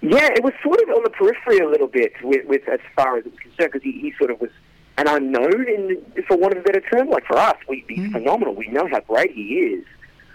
Yeah, 0.00 0.28
it 0.34 0.44
was 0.44 0.52
sort 0.62 0.80
of 0.82 0.90
on 0.90 1.02
the 1.02 1.10
periphery 1.10 1.58
a 1.58 1.68
little 1.68 1.86
bit 1.86 2.12
with, 2.22 2.44
with 2.46 2.68
as 2.68 2.80
far 2.94 3.16
as 3.16 3.24
it 3.24 3.32
was 3.32 3.40
concerned 3.40 3.72
because 3.72 3.82
he, 3.82 3.92
he 3.92 4.12
sort 4.18 4.30
of 4.30 4.38
was 4.38 4.50
an 4.96 5.08
unknown, 5.08 5.66
in, 5.68 6.24
for 6.26 6.36
want 6.36 6.56
of 6.56 6.60
a 6.60 6.62
better 6.62 6.80
term. 6.80 7.08
Like 7.08 7.26
for 7.26 7.36
us, 7.36 7.56
we, 7.68 7.84
he's 7.88 8.08
mm. 8.08 8.12
phenomenal. 8.12 8.54
We 8.54 8.68
know 8.68 8.88
how 8.88 9.00
great 9.00 9.32
he 9.32 9.54
is. 9.58 9.84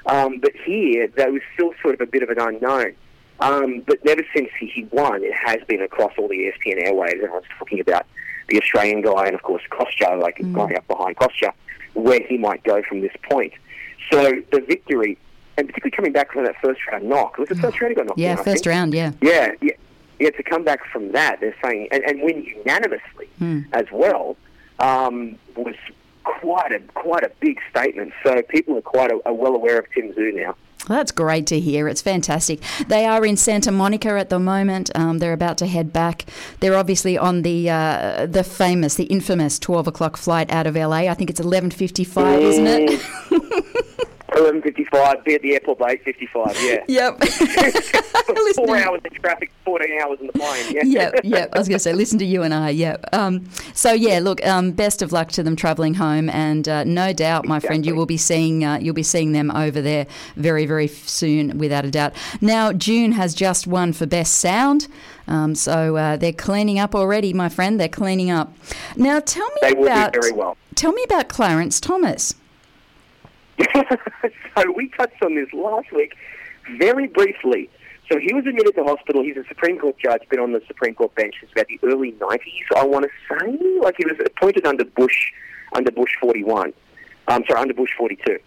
Um, 0.06 0.40
but 0.40 0.52
here, 0.66 1.08
there 1.08 1.32
was 1.32 1.42
still 1.54 1.74
sort 1.82 1.96
of 1.96 2.02
a 2.02 2.06
bit 2.06 2.24
of 2.24 2.30
an 2.30 2.40
unknown. 2.40 2.96
Um, 3.40 3.84
but 3.88 4.04
never 4.04 4.22
since 4.36 4.50
he, 4.60 4.68
he 4.68 4.84
won, 4.92 5.24
it 5.24 5.34
has 5.34 5.60
been 5.68 5.82
across 5.82 6.12
all 6.18 6.28
the 6.28 6.36
ESPN 6.36 6.86
airwaves. 6.86 7.16
Everyone's 7.16 7.46
talking 7.58 7.80
about 7.80 8.06
the 8.50 8.60
Australian 8.60 9.02
guy 9.02 9.28
and, 9.28 9.36
of 9.36 9.44
course, 9.44 9.64
Kostya, 9.70 10.20
like 10.22 10.38
mm. 10.38 10.54
going 10.54 10.76
up 10.76 10.88
behind 10.88 11.16
Kostya, 11.16 11.54
where 11.94 12.22
he 12.28 12.38
might 12.38 12.64
go 12.64 12.82
from 12.84 13.02
this 13.02 13.14
point. 13.30 13.54
So 14.12 14.42
the 14.52 14.62
victory 14.62 15.18
and 15.60 15.68
particularly 15.68 15.92
coming 15.92 16.14
back 16.14 16.32
from 16.32 16.46
that 16.46 16.56
first 16.62 16.80
round 16.90 17.08
knock. 17.08 17.34
It 17.34 17.42
was 17.42 17.50
the 17.50 17.56
first 17.56 17.82
round 17.82 17.92
he 17.92 17.96
got 17.96 18.06
knocked 18.06 18.20
Yeah, 18.20 18.38
I 18.40 18.44
first 18.44 18.66
round, 18.66 18.94
yeah. 18.94 19.12
Yeah, 19.22 19.52
yeah, 19.62 19.74
yeah. 20.18 20.30
To 20.30 20.42
come 20.42 20.64
back 20.64 20.80
from 20.90 21.12
that, 21.12 21.42
they're 21.42 21.56
saying 21.62 21.90
and, 21.92 22.02
and 22.04 22.22
win 22.22 22.44
unanimously 22.44 23.30
as 23.74 23.86
well 23.92 24.38
um, 24.80 25.38
was 25.56 25.76
quite 26.24 26.72
a 26.72 26.80
quite 26.94 27.24
a 27.24 27.32
big 27.40 27.60
statement. 27.70 28.14
So 28.24 28.42
people 28.44 28.78
are 28.78 28.82
quite 28.82 29.12
a, 29.12 29.20
are 29.26 29.34
well 29.34 29.56
aware 29.56 29.80
of 29.80 29.86
Tim 29.94 30.14
Tszyu 30.14 30.36
now. 30.36 30.56
Well, 30.88 30.98
that's 30.98 31.12
great 31.12 31.46
to 31.48 31.60
hear. 31.60 31.88
It's 31.88 32.02
fantastic. 32.02 32.62
They 32.88 33.06
are 33.06 33.24
in 33.26 33.38
Santa 33.38 33.72
Monica 33.72 34.10
at 34.18 34.30
the 34.30 34.40
moment. 34.40 34.90
Um, 34.96 35.20
they're 35.20 35.34
about 35.34 35.58
to 35.60 35.68
head 35.68 35.94
back. 35.94 36.26
They're 36.62 36.76
obviously 36.76 37.18
on 37.18 37.44
the 37.44 37.70
uh, 37.70 38.26
the 38.26 38.44
famous, 38.44 38.96
the 38.96 39.04
infamous 39.06 39.60
twelve 39.60 39.88
o'clock 39.88 40.18
flight 40.18 40.52
out 40.52 40.66
of 40.66 40.76
LA. 40.76 41.08
I 41.08 41.14
think 41.14 41.30
it's 41.30 41.40
eleven 41.40 41.70
fifty 41.70 42.04
five, 42.04 42.42
isn't 42.42 42.68
it? 42.68 43.86
Eleven 44.40 44.62
fifty-five. 44.62 45.24
Be 45.26 45.36
at 45.36 45.42
the 45.42 45.54
airport 45.54 45.80
by 45.80 45.92
eight 45.92 46.04
fifty-five. 46.04 46.58
Yeah. 46.62 46.78
Yep. 46.88 47.24
Four 48.56 48.78
hours 48.78 49.02
in 49.06 49.12
traffic, 49.12 49.52
fourteen 49.66 50.00
hours 50.02 50.20
in 50.20 50.28
the 50.28 50.34
plane. 50.34 50.66
Yeah. 50.72 50.82
yeah, 50.86 51.12
yeah. 51.24 51.46
I 51.54 51.58
was 51.58 51.68
going 51.68 51.78
to 51.78 51.84
say, 51.84 51.94
listen 51.94 52.20
to 52.20 52.26
you 52.26 52.44
and 52.44 52.54
I. 52.54 52.70
Yeah. 52.70 52.98
Um, 53.14 53.50
so 53.74 53.92
yeah, 53.92 54.20
look. 54.20 54.46
Um, 54.46 54.72
best 54.72 55.02
of 55.02 55.12
luck 55.12 55.30
to 55.32 55.44
them 55.44 55.56
travelling 55.56 55.96
home, 55.96 56.30
and 56.30 56.68
uh, 56.68 56.84
no 56.84 57.12
doubt, 57.14 57.46
my 57.46 57.60
friend, 57.60 57.86
you 57.86 57.96
will 57.96 58.06
be 58.06 58.18
seeing 58.18 58.64
uh, 58.64 58.78
you'll 58.80 58.94
be 58.94 59.04
seeing 59.04 59.32
them 59.32 59.52
over 59.52 59.82
there 59.82 60.08
very, 60.36 60.66
very 60.66 60.88
soon, 60.88 61.58
without 61.58 61.86
a 61.86 61.92
doubt. 61.92 62.14
Now, 62.42 62.72
Dune 62.72 63.14
has 63.14 63.34
just 63.34 63.68
won 63.68 63.94
for 63.94 64.06
best 64.06 64.36
sound, 64.36 64.88
um, 65.28 65.56
so 65.56 65.96
uh, 65.98 66.18
they're 66.18 66.34
cleaning 66.34 66.80
up 66.80 66.94
already, 66.96 67.34
my 67.34 67.50
friend. 67.50 67.80
They're 67.80 67.88
cleaning 67.88 68.30
up. 68.32 68.54
Now, 68.96 69.20
tell 69.20 69.48
me 69.48 69.58
They 69.62 69.74
will 69.74 69.86
about 69.86 70.14
do 70.14 70.22
very 70.22 70.34
well. 70.34 70.58
tell 70.76 70.92
me 70.92 71.04
about 71.04 71.30
Clarence 71.30 71.80
Thomas. 71.80 72.36
so 74.58 74.72
we 74.76 74.90
touched 74.90 75.22
on 75.24 75.36
this 75.36 75.52
last 75.54 75.92
week 75.92 76.16
very 76.78 77.08
briefly. 77.08 77.70
So 78.12 78.18
he 78.18 78.34
was 78.34 78.46
admitted 78.48 78.74
to 78.76 78.84
hospital. 78.84 79.22
He's 79.24 79.38
a 79.38 79.48
Supreme 79.48 79.78
Court 79.78 79.96
judge, 80.00 80.22
been 80.30 80.40
on 80.40 80.52
the 80.52 80.62
Supreme 80.68 80.96
Court 80.96 81.14
bench 81.16 81.36
since 81.40 81.52
about 81.52 81.68
the 81.68 81.80
early 81.84 82.14
90s, 82.14 82.76
I 82.76 82.84
want 82.84 83.06
to 83.06 83.12
say. 83.30 83.80
Like 83.82 83.96
he 83.98 84.06
was 84.06 84.16
appointed 84.26 84.66
under 84.66 84.86
Bush, 84.86 85.32
under 85.76 85.92
Bush 85.92 86.12
41. 86.20 86.74
Um, 87.28 87.44
sorry, 87.48 87.62
under 87.62 87.74
Bush 87.76 87.92
42. 87.98 88.40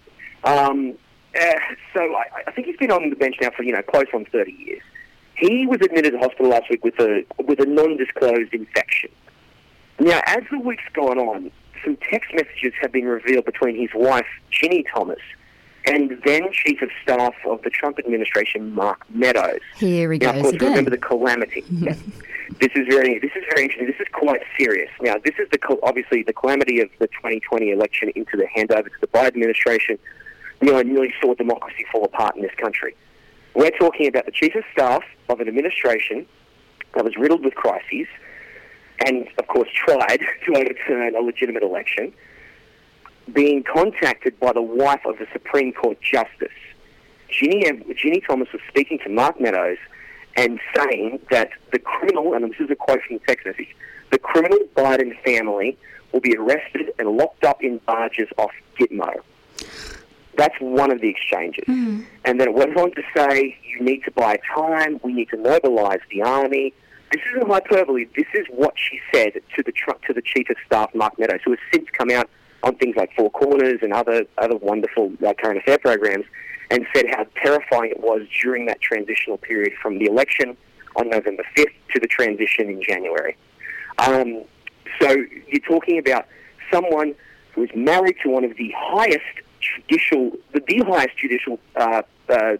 Um, 0.45 0.95
uh, 1.41 1.55
so 1.95 2.01
I, 2.01 2.43
I 2.49 2.51
think 2.51 2.67
he's 2.67 2.77
been 2.77 2.91
on 2.91 3.09
the 3.09 3.17
bench 3.17 3.37
now 3.41 3.51
for, 3.57 3.63
you 3.63 3.73
know, 3.73 3.83
close 3.83 4.07
on 4.13 4.25
30 4.27 4.53
years. 4.53 4.83
He 5.37 5.67
was 5.67 5.81
admitted 5.81 6.13
to 6.13 6.19
hospital 6.19 6.49
last 6.49 6.69
week 6.69 6.85
with 6.85 6.99
a, 6.99 7.25
with 7.39 7.61
a 7.61 7.67
non-disclosed 7.67 8.53
infection. 8.53 9.11
Now, 10.01 10.21
as 10.27 10.43
the 10.51 10.59
week's 10.59 10.83
gone 10.93 11.19
on, 11.19 11.53
some 11.85 11.97
text 12.11 12.33
messages 12.35 12.73
have 12.81 12.93
been 12.93 13.05
revealed 13.07 13.45
between 13.45 13.77
his 13.77 13.91
wife, 13.95 14.27
Ginni 14.53 14.85
Thomas, 14.93 15.19
and 15.87 16.21
then 16.25 16.53
Chief 16.53 16.81
of 16.83 16.91
Staff 17.03 17.35
of 17.47 17.63
the 17.63 17.71
Trump 17.71 17.99
administration, 17.99 18.73
Mark 18.75 19.05
Meadows. 19.11 19.61
Here 19.77 20.13
he 20.13 20.19
Now, 20.19 20.31
of 20.31 20.43
course, 20.43 20.55
again. 20.55 20.69
remember 20.71 20.91
the 20.91 20.99
calamity. 20.99 21.65
Yeah. 21.71 21.95
This 22.61 22.71
is 22.75 22.87
very, 22.87 23.19
this 23.19 23.31
is 23.35 23.45
very 23.51 23.63
interesting. 23.65 23.87
This 23.87 23.99
is 23.99 24.09
quite 24.13 24.43
serious. 24.59 24.91
Now, 25.01 25.15
this 25.25 25.35
is 25.39 25.49
the 25.51 25.79
obviously 25.83 26.23
the 26.23 26.35
calamity 26.35 26.81
of 26.81 26.91
the 26.99 27.07
2020 27.07 27.71
election 27.71 28.11
into 28.15 28.37
the 28.37 28.45
handover 28.45 28.85
to 28.85 29.01
the 29.01 29.07
Biden 29.07 29.29
administration. 29.29 29.99
You 30.61 30.71
know, 30.73 30.83
nearly 30.83 31.15
saw 31.21 31.35
democracy 31.35 31.87
fall 31.91 32.05
apart 32.05 32.37
in 32.37 32.43
this 32.43 32.55
country. 32.59 32.95
We're 33.55 33.71
talking 33.71 34.07
about 34.07 34.27
the 34.27 34.33
chief 34.33 34.55
of 34.55 34.65
staff 34.71 35.03
of 35.31 35.41
an 35.41 35.49
administration 35.49 36.27
that 36.95 37.05
was 37.05 37.17
riddled 37.17 37.43
with 37.43 37.55
crises, 37.55 38.07
and 39.07 39.29
of 39.39 39.47
course 39.47 39.69
tried 39.75 40.21
to 40.47 40.57
overturn 40.57 41.15
a 41.15 41.21
legitimate 41.21 41.63
election, 41.63 42.13
being 43.33 43.63
contacted 43.63 44.39
by 44.41 44.53
the 44.53 44.63
wife 44.63 45.05
of 45.07 45.19
the 45.19 45.27
Supreme 45.33 45.73
Court 45.73 45.99
Justice. 46.01 46.49
Ginni, 47.31 47.65
Ginni 47.97 48.27
Thomas 48.27 48.49
was 48.53 48.61
speaking 48.69 48.99
to 49.01 49.09
Mark 49.09 49.41
Meadows 49.41 49.79
and 50.37 50.61
saying 50.77 51.21
that 51.31 51.51
the 51.73 51.79
criminal, 51.79 52.35
and 52.35 52.45
this 52.51 52.61
is 52.61 52.71
a 52.71 52.77
quote 52.77 53.03
from 53.03 53.19
the 53.19 53.23
text 53.27 53.47
message, 53.47 53.75
the 54.11 54.19
criminal 54.19 54.59
Biden 54.77 55.19
family 55.23 55.79
will 56.13 56.21
be 56.21 56.37
arrested 56.37 56.93
and 56.99 57.17
locked 57.17 57.45
up 57.45 57.63
in 57.63 57.79
barges 57.79 58.29
off 58.37 58.53
Gitmo. 58.79 59.15
That's 60.37 60.55
one 60.61 60.91
of 60.91 61.01
the 61.01 61.09
exchanges. 61.09 61.65
Mm-hmm. 61.65 62.03
And 62.25 62.41
then 62.41 62.49
it 62.49 62.55
went 62.55 62.77
on 62.77 62.93
to 62.93 63.03
say, 63.15 63.57
you 63.65 63.81
need 63.81 64.05
to 64.05 64.11
buy 64.11 64.39
time, 64.55 65.01
we 65.03 65.13
need 65.13 65.29
to 65.31 65.37
mobilize 65.37 66.01
the 66.11 66.23
army. 66.23 66.73
This 67.13 67.21
isn't 67.35 67.47
hyperbole. 67.47 68.07
This 68.17 68.27
is 68.33 68.47
what 68.49 68.73
she 68.77 68.99
said 69.13 69.35
to 69.35 69.63
the 69.63 69.73
tr- 69.73 69.99
to 70.07 70.15
the 70.15 70.23
chief 70.23 70.49
of 70.49 70.57
staff, 70.65 70.95
Mark 70.95 71.19
Meadows, 71.19 71.41
who 71.45 71.51
has 71.51 71.59
since 71.71 71.87
come 71.91 72.11
out 72.11 72.31
on 72.63 72.75
things 72.77 72.97
like 72.97 73.15
Four 73.15 73.31
Corners 73.31 73.81
and 73.83 73.93
other 73.93 74.25
other 74.39 74.57
wonderful 74.57 75.13
uh, 75.27 75.35
current 75.35 75.59
affair 75.59 75.77
programs, 75.77 76.25
and 76.71 76.87
said 76.95 77.05
how 77.11 77.27
terrifying 77.43 77.91
it 77.91 78.01
was 78.01 78.23
during 78.41 78.65
that 78.67 78.81
transitional 78.81 79.37
period 79.37 79.75
from 79.83 79.99
the 79.99 80.07
election 80.07 80.57
on 80.97 81.11
November 81.11 81.45
5th 81.55 81.75
to 81.93 82.01
the 82.01 82.07
transition 82.07 82.71
in 82.71 82.83
January. 82.83 83.37
Um, 83.99 84.45
so 84.99 85.15
you're 85.49 85.69
talking 85.69 85.99
about 85.99 86.27
someone 86.73 87.15
who 87.55 87.65
is 87.65 87.71
married 87.75 88.17
to 88.23 88.31
one 88.31 88.45
of 88.45 88.57
the 88.57 88.73
highest 88.75 89.21
judicial, 89.61 90.33
the, 90.55 90.63
the 90.67 90.83
highest 90.87 91.19
judicial 91.19 91.59
uh, 91.77 92.03
uh, 92.31 92.57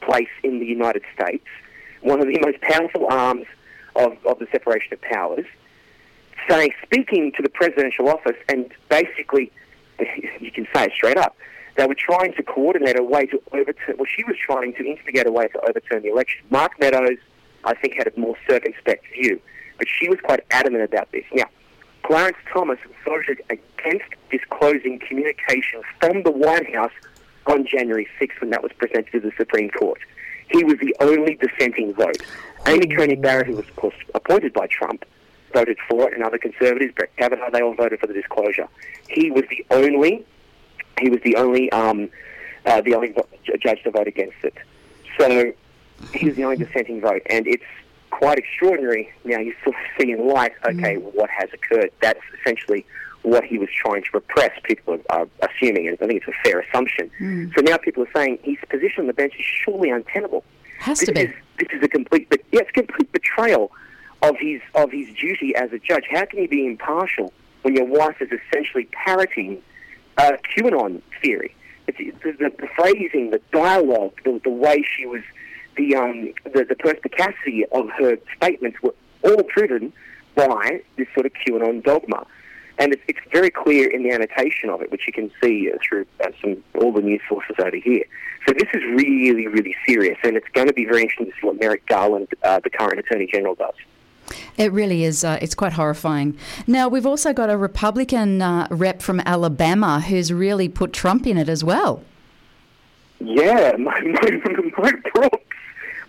place 0.00 0.28
in 0.42 0.58
the 0.58 0.66
United 0.66 1.02
States, 1.14 1.46
one 2.00 2.20
of 2.20 2.26
the 2.26 2.38
most 2.40 2.60
powerful 2.62 3.06
arms 3.08 3.46
of, 3.96 4.16
of 4.26 4.38
the 4.38 4.46
separation 4.52 4.92
of 4.92 5.00
powers, 5.02 5.46
saying, 6.48 6.72
speaking 6.82 7.32
to 7.36 7.42
the 7.42 7.48
presidential 7.48 8.08
office, 8.08 8.36
and 8.48 8.72
basically, 8.88 9.52
you 10.40 10.50
can 10.50 10.66
say 10.74 10.84
it 10.84 10.92
straight 10.94 11.16
up, 11.16 11.36
they 11.76 11.86
were 11.86 11.96
trying 11.96 12.32
to 12.34 12.42
coordinate 12.42 12.98
a 12.98 13.02
way 13.02 13.26
to 13.26 13.40
overturn, 13.52 13.96
well, 13.96 14.06
she 14.06 14.24
was 14.24 14.36
trying 14.36 14.74
to 14.74 14.84
instigate 14.84 15.26
a 15.26 15.32
way 15.32 15.48
to 15.48 15.60
overturn 15.68 16.02
the 16.02 16.10
election. 16.10 16.44
Mark 16.50 16.72
Meadows, 16.80 17.18
I 17.64 17.74
think, 17.74 17.94
had 17.94 18.08
a 18.08 18.20
more 18.20 18.36
circumspect 18.48 19.06
view, 19.14 19.40
but 19.78 19.86
she 19.88 20.08
was 20.08 20.18
quite 20.22 20.40
adamant 20.50 20.84
about 20.84 21.10
this. 21.12 21.24
Now, 21.32 21.46
Clarence 22.02 22.38
Thomas 22.52 22.78
voted 23.04 23.40
against 23.50 24.10
disclosing 24.30 24.98
communications 24.98 25.84
from 26.00 26.22
the 26.22 26.30
White 26.30 26.74
House 26.74 26.92
on 27.46 27.66
January 27.66 28.08
6th 28.20 28.40
when 28.40 28.50
that 28.50 28.62
was 28.62 28.72
presented 28.72 29.12
to 29.12 29.20
the 29.20 29.32
Supreme 29.36 29.70
Court. 29.70 30.00
He 30.50 30.64
was 30.64 30.78
the 30.78 30.94
only 31.00 31.36
dissenting 31.36 31.94
vote. 31.94 32.22
Amy 32.66 32.88
Coney 32.88 33.16
Barrett, 33.16 33.46
who 33.46 33.56
was, 33.56 33.68
of 33.68 33.76
course, 33.76 33.94
appointed 34.14 34.52
by 34.52 34.66
Trump, 34.66 35.04
voted 35.52 35.78
for 35.88 36.08
it, 36.08 36.14
and 36.14 36.22
other 36.22 36.38
conservatives, 36.38 36.92
Brett 36.94 37.14
Kavanaugh, 37.16 37.50
they 37.50 37.62
all 37.62 37.74
voted 37.74 38.00
for 38.00 38.06
the 38.06 38.12
disclosure. 38.12 38.68
He 39.08 39.30
was 39.30 39.44
the 39.48 39.64
only, 39.70 40.24
he 41.00 41.08
was 41.08 41.20
the 41.24 41.36
only, 41.36 41.70
um, 41.72 42.10
uh, 42.66 42.80
the 42.80 42.94
only 42.94 43.14
judge 43.62 43.82
to 43.84 43.90
vote 43.90 44.08
against 44.08 44.36
it. 44.42 44.54
So 45.18 45.52
he 46.14 46.26
was 46.26 46.36
the 46.36 46.44
only 46.44 46.56
dissenting 46.56 47.00
vote, 47.00 47.22
and 47.26 47.46
it's 47.46 47.64
quite 48.10 48.38
extraordinary. 48.38 49.12
Now 49.24 49.38
you 49.38 49.54
sort 49.64 49.76
of 49.76 49.82
see 49.98 50.12
in 50.12 50.28
light, 50.28 50.52
okay, 50.66 50.96
what 50.96 51.30
has 51.30 51.48
occurred? 51.52 51.90
That's 52.00 52.20
essentially 52.40 52.84
what 53.22 53.44
he 53.44 53.58
was 53.58 53.68
trying 53.74 54.02
to 54.02 54.08
repress. 54.14 54.50
People 54.64 54.98
are, 55.10 55.20
are 55.20 55.28
assuming, 55.48 55.88
and 55.88 55.98
I 56.00 56.06
think 56.06 56.22
it's 56.22 56.28
a 56.28 56.42
fair 56.48 56.60
assumption. 56.60 57.10
So 57.54 57.60
now 57.62 57.76
people 57.76 58.02
are 58.02 58.10
saying 58.14 58.38
his 58.42 58.56
position 58.68 59.00
on 59.02 59.06
the 59.06 59.12
bench 59.12 59.34
is 59.38 59.44
surely 59.44 59.90
untenable. 59.90 60.44
Has 60.78 61.00
This 61.00 61.08
to 61.08 61.14
be. 61.14 61.20
is 61.22 61.34
this 61.58 61.68
is 61.72 61.82
a 61.82 61.88
complete, 61.88 62.28
but 62.30 62.40
yeah, 62.52 62.60
it's 62.60 62.70
a 62.70 62.72
complete 62.72 63.12
betrayal 63.12 63.70
of 64.22 64.36
his 64.38 64.60
of 64.74 64.90
his 64.90 65.08
duty 65.14 65.54
as 65.54 65.70
a 65.72 65.78
judge. 65.78 66.04
How 66.10 66.24
can 66.24 66.38
you 66.40 66.48
be 66.48 66.64
impartial 66.66 67.32
when 67.62 67.76
your 67.76 67.84
wife 67.84 68.16
is 68.22 68.30
essentially 68.32 68.88
parroting 68.92 69.60
uh, 70.16 70.32
QAnon 70.56 71.02
theory? 71.22 71.54
It's, 71.86 71.98
the, 72.22 72.32
the, 72.32 72.50
the 72.58 72.68
phrasing, 72.76 73.30
the 73.30 73.40
dialogue, 73.52 74.12
the, 74.24 74.40
the 74.42 74.50
way 74.50 74.82
she 74.96 75.04
was, 75.04 75.22
the 75.76 75.96
um, 75.96 76.32
the, 76.44 76.64
the 76.64 76.76
perspicacity 76.76 77.66
of 77.72 77.90
her 77.98 78.16
statements 78.36 78.78
were 78.82 78.94
all 79.22 79.42
driven 79.54 79.92
by 80.34 80.80
this 80.96 81.08
sort 81.14 81.26
of 81.26 81.32
QAnon 81.34 81.84
dogma. 81.84 82.26
And 82.78 82.92
it's, 82.92 83.02
it's 83.08 83.18
very 83.32 83.50
clear 83.50 83.90
in 83.90 84.02
the 84.02 84.10
annotation 84.10 84.70
of 84.70 84.80
it, 84.82 84.90
which 84.90 85.02
you 85.06 85.12
can 85.12 85.30
see 85.42 85.70
uh, 85.70 85.76
through 85.86 86.06
uh, 86.24 86.30
some 86.40 86.62
all 86.74 86.92
the 86.92 87.02
news 87.02 87.20
sources 87.28 87.56
over 87.58 87.76
here. 87.76 88.04
So 88.46 88.54
this 88.54 88.68
is 88.72 88.82
really, 88.94 89.46
really 89.46 89.76
serious, 89.86 90.18
and 90.22 90.36
it's 90.36 90.48
going 90.54 90.66
to 90.66 90.72
be 90.72 90.86
very 90.86 91.02
interesting 91.02 91.26
to 91.26 91.32
see 91.32 91.46
what 91.46 91.60
Merrick 91.60 91.86
Garland, 91.86 92.28
uh, 92.42 92.60
the 92.60 92.70
current 92.70 92.98
Attorney 92.98 93.28
General, 93.30 93.54
does. 93.54 93.74
It 94.56 94.72
really 94.72 95.04
is. 95.04 95.24
Uh, 95.24 95.38
it's 95.42 95.54
quite 95.54 95.74
horrifying. 95.74 96.38
Now, 96.66 96.88
we've 96.88 97.06
also 97.06 97.32
got 97.32 97.50
a 97.50 97.56
Republican 97.56 98.40
uh, 98.40 98.68
rep 98.70 99.02
from 99.02 99.20
Alabama 99.20 100.00
who's 100.00 100.32
really 100.32 100.68
put 100.68 100.92
Trump 100.92 101.26
in 101.26 101.36
it 101.36 101.48
as 101.48 101.62
well. 101.62 102.02
Yeah, 103.18 103.72
my, 103.78 104.00
my, 104.00 104.40
my 104.78 104.92
Brooks. 105.12 105.44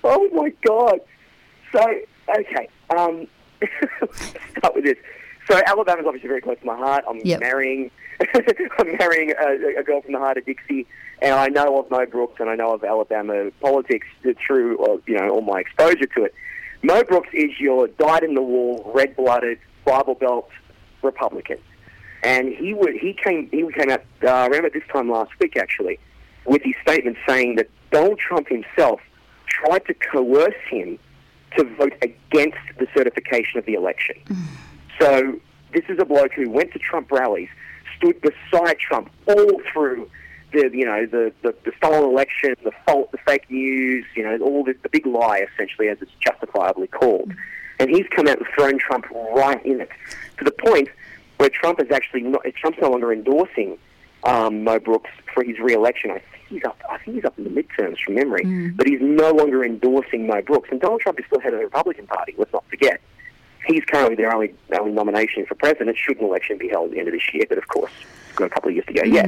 Oh 0.03 0.29
my 0.33 0.51
God. 0.65 0.99
So 1.71 1.81
okay, 2.29 2.69
um, 2.97 3.27
start 4.57 4.75
with 4.75 4.83
this. 4.83 4.97
So 5.49 5.59
Alabama's 5.65 6.05
obviously 6.05 6.27
very 6.29 6.41
close 6.41 6.57
to 6.59 6.65
my 6.65 6.77
heart. 6.77 7.03
I'm 7.07 7.19
Yep. 7.23 7.39
marrying, 7.39 7.91
I'm 8.79 8.97
marrying 8.97 9.31
a, 9.39 9.79
a 9.79 9.83
girl 9.83 10.01
from 10.01 10.13
the 10.13 10.19
heart 10.19 10.37
of 10.37 10.45
Dixie, 10.45 10.85
and 11.21 11.33
I 11.33 11.47
know 11.47 11.79
of 11.79 11.89
Mo 11.89 12.05
Brooks 12.05 12.39
and 12.39 12.49
I 12.49 12.55
know 12.55 12.73
of 12.73 12.83
Alabama 12.83 13.49
politics 13.61 14.07
through, 14.45 15.01
you 15.07 15.17
know, 15.17 15.29
all 15.29 15.41
my 15.41 15.59
exposure 15.59 16.05
to 16.05 16.23
it. 16.25 16.33
Mo 16.83 17.03
Brooks 17.03 17.29
is 17.33 17.59
your 17.59 17.87
dyed-in-the-wool, 17.87 18.91
red-blooded, 18.93 19.59
Bible 19.85 20.15
Belt 20.15 20.49
Republican, 21.03 21.57
and 22.23 22.49
he 22.53 22.73
would 22.73 22.93
he 22.95 23.13
came 23.13 23.49
he 23.49 23.67
came 23.71 23.89
out 23.89 24.03
uh, 24.23 24.47
around 24.51 24.65
at 24.65 24.73
this 24.73 24.83
time 24.91 25.09
last 25.09 25.31
week 25.39 25.57
actually 25.57 25.99
with 26.45 26.61
his 26.63 26.75
statement 26.83 27.17
saying 27.27 27.55
that 27.55 27.67
Donald 27.91 28.19
Trump 28.19 28.47
himself 28.47 28.99
tried 29.47 29.83
to 29.87 29.93
coerce 29.95 30.53
him 30.69 30.99
to 31.57 31.63
vote 31.63 31.93
against 32.03 32.57
the 32.77 32.87
certification 32.95 33.57
of 33.59 33.65
the 33.65 33.73
election. 33.73 34.15
So 35.01 35.39
this 35.73 35.83
is 35.89 35.97
a 35.99 36.05
bloke 36.05 36.33
who 36.33 36.49
went 36.49 36.71
to 36.73 36.79
Trump 36.79 37.11
rallies, 37.11 37.49
stood 37.97 38.21
beside 38.21 38.77
Trump 38.77 39.09
all 39.27 39.61
through 39.73 40.09
the 40.53 40.69
you 40.73 40.85
know 40.85 41.05
the, 41.05 41.33
the, 41.41 41.55
the 41.65 41.71
stolen 41.77 42.03
election, 42.03 42.55
the 42.63 42.71
fault, 42.85 43.11
the 43.11 43.17
fake 43.25 43.49
news, 43.49 44.05
you 44.15 44.23
know 44.23 44.37
all 44.45 44.63
the, 44.63 44.75
the 44.83 44.89
big 44.89 45.05
lie 45.05 45.45
essentially, 45.53 45.87
as 45.87 45.97
it's 46.01 46.11
justifiably 46.19 46.87
called. 46.87 47.33
And 47.79 47.89
he's 47.89 48.05
come 48.15 48.27
out 48.27 48.37
and 48.37 48.47
thrown 48.55 48.77
Trump 48.77 49.09
right 49.09 49.65
in 49.65 49.81
it 49.81 49.89
to 50.37 50.45
the 50.45 50.51
point 50.51 50.89
where 51.37 51.49
Trump 51.49 51.81
is 51.81 51.89
actually 51.89 52.21
not, 52.21 52.43
Trump's 52.55 52.77
no 52.79 52.91
longer 52.91 53.11
endorsing 53.11 53.79
um, 54.23 54.63
Mo 54.63 54.77
Brooks 54.77 55.09
for 55.33 55.43
his 55.43 55.57
re-election. 55.57 56.11
I 56.11 56.19
think 56.19 56.47
he's 56.47 56.63
up. 56.63 56.79
I 56.87 56.99
think 56.99 57.15
he's 57.15 57.25
up 57.25 57.35
in 57.39 57.45
the 57.45 57.49
midterms 57.49 57.97
from 58.05 58.13
memory, 58.13 58.43
mm. 58.43 58.77
but 58.77 58.87
he's 58.87 59.01
no 59.01 59.31
longer 59.31 59.65
endorsing 59.65 60.27
Mo 60.27 60.43
Brooks. 60.43 60.69
And 60.71 60.79
Donald 60.79 61.01
Trump 61.01 61.19
is 61.19 61.25
still 61.25 61.39
head 61.39 61.53
of 61.53 61.59
the 61.59 61.65
Republican 61.65 62.05
Party. 62.05 62.35
Let's 62.37 62.53
not 62.53 62.63
forget. 62.69 63.01
He's 63.65 63.83
currently 63.85 64.15
their 64.15 64.33
only, 64.33 64.53
only 64.77 64.91
nomination 64.91 65.45
for 65.45 65.55
president. 65.55 65.97
Should 65.97 66.19
an 66.19 66.25
election 66.25 66.57
be 66.57 66.69
held 66.69 66.85
at 66.87 66.91
the 66.91 66.99
end 66.99 67.07
of 67.07 67.13
this 67.13 67.33
year, 67.33 67.45
but 67.47 67.57
of 67.57 67.67
course, 67.67 67.91
it's 68.27 68.37
got 68.37 68.45
a 68.45 68.49
couple 68.49 68.69
of 68.69 68.75
years 68.75 68.85
to 68.87 68.93
go 68.93 69.03
mm. 69.03 69.13
yet. 69.13 69.25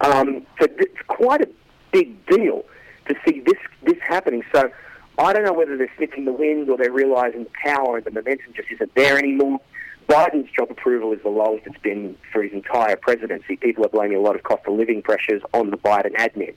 Um, 0.00 0.46
so 0.60 0.66
it's 0.78 1.00
quite 1.06 1.40
a 1.40 1.48
big 1.90 2.26
deal 2.26 2.64
to 3.08 3.14
see 3.26 3.40
this 3.40 3.58
this 3.82 3.98
happening. 4.06 4.42
So 4.52 4.70
I 5.18 5.32
don't 5.32 5.44
know 5.44 5.52
whether 5.52 5.76
they're 5.76 5.92
sniffing 5.96 6.24
the 6.24 6.32
wind 6.32 6.68
or 6.70 6.76
they're 6.76 6.92
realizing 6.92 7.44
the 7.44 7.50
power 7.64 7.98
and 7.98 8.04
the 8.04 8.10
momentum 8.10 8.52
just 8.54 8.70
isn't 8.70 8.94
there 8.94 9.18
anymore. 9.18 9.60
Biden's 10.08 10.50
job 10.50 10.70
approval 10.70 11.12
is 11.12 11.22
the 11.22 11.28
lowest 11.28 11.66
it's 11.66 11.78
been 11.78 12.16
for 12.32 12.42
his 12.42 12.52
entire 12.52 12.96
presidency. 12.96 13.56
People 13.56 13.84
are 13.84 13.88
blaming 13.88 14.16
a 14.16 14.20
lot 14.20 14.34
of 14.34 14.42
cost 14.42 14.62
of 14.66 14.74
living 14.74 15.00
pressures 15.00 15.42
on 15.54 15.70
the 15.70 15.76
Biden 15.76 16.14
admin. 16.16 16.54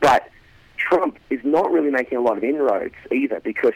But 0.00 0.30
Trump 0.76 1.18
is 1.28 1.40
not 1.44 1.70
really 1.70 1.90
making 1.90 2.18
a 2.18 2.20
lot 2.20 2.38
of 2.38 2.44
inroads 2.44 2.94
either 3.12 3.40
because 3.40 3.74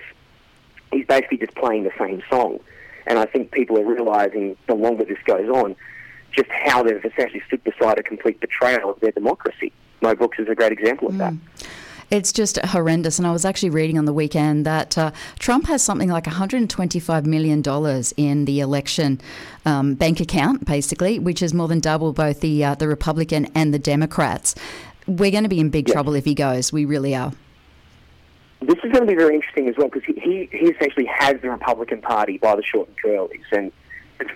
he's 0.93 1.07
basically 1.07 1.39
just 1.39 1.55
playing 1.55 1.85
the 1.85 1.93
same 1.99 2.23
song. 2.31 2.61
And 3.07 3.19
I 3.19 3.27
think 3.27 3.51
people 3.51 3.79
are 3.79 3.85
realizing 3.85 4.57
the 4.69 4.75
longer 4.75 5.05
this 5.05 5.19
goes 5.25 5.49
on, 5.49 5.75
just 6.31 6.49
how 6.51 6.83
they've 6.83 7.05
essentially 7.05 7.43
stood 7.47 7.65
beside 7.65 7.99
a 7.99 8.03
complete 8.03 8.41
betrayal 8.41 8.91
of 8.91 9.01
their 9.01 9.13
democracy. 9.13 9.73
Mo 10.01 10.15
Brooks 10.15 10.39
is 10.39 10.49
a 10.49 10.55
great 10.55 10.73
example 10.73 11.09
of 11.09 11.15
mm. 11.15 11.19
that. 11.19 11.35
It's 12.11 12.31
just 12.31 12.59
horrendous. 12.59 13.19
And 13.19 13.27
I 13.27 13.33
was 13.33 13.47
actually 13.47 13.71
reading 13.71 13.97
on 13.97 14.05
the 14.05 14.13
weekend 14.13 14.67
that 14.67 14.99
uh, 14.99 15.13
Trump 15.39 15.67
has 15.67 15.83
something 15.83 16.11
like 16.11 16.25
$125 16.25 17.25
million 17.25 17.63
in 18.19 18.45
the 18.45 18.61
election 18.61 19.19
um, 19.65 19.95
bank 19.95 20.21
account, 20.21 20.67
basically, 20.67 21.19
which 21.19 21.43
is 21.43 21.55
more 21.55 21.69
than 21.69 21.81
double 21.81 22.13
both 22.13 22.41
the, 22.41 22.63
uh, 22.63 22.75
the 22.75 22.87
Republican 22.87 23.47
and 23.55 23.73
the 23.73 23.79
Democrats. 23.79 24.55
We're 25.07 25.31
going 25.31 25.45
to 25.45 25.49
be 25.49 25.59
in 25.59 25.71
big 25.71 25.89
yes. 25.89 25.95
trouble 25.95 26.15
if 26.15 26.27
he 26.27 26.35
goes. 26.35 26.71
We 26.71 26.85
really 26.85 27.15
are. 27.15 27.33
This 28.63 28.79
is 28.85 28.93
going 28.93 29.07
to 29.07 29.07
be 29.07 29.15
very 29.15 29.35
interesting 29.35 29.69
as 29.69 29.77
well 29.77 29.89
because 29.89 30.05
he, 30.05 30.49
he, 30.51 30.67
essentially 30.67 31.07
has 31.07 31.41
the 31.41 31.51
Republican 31.51 32.01
Party 32.01 32.39
by 32.39 32.57
the 32.57 32.63
short 32.63 32.89
and 32.89 32.97
curlies. 32.99 33.45
And 33.51 33.73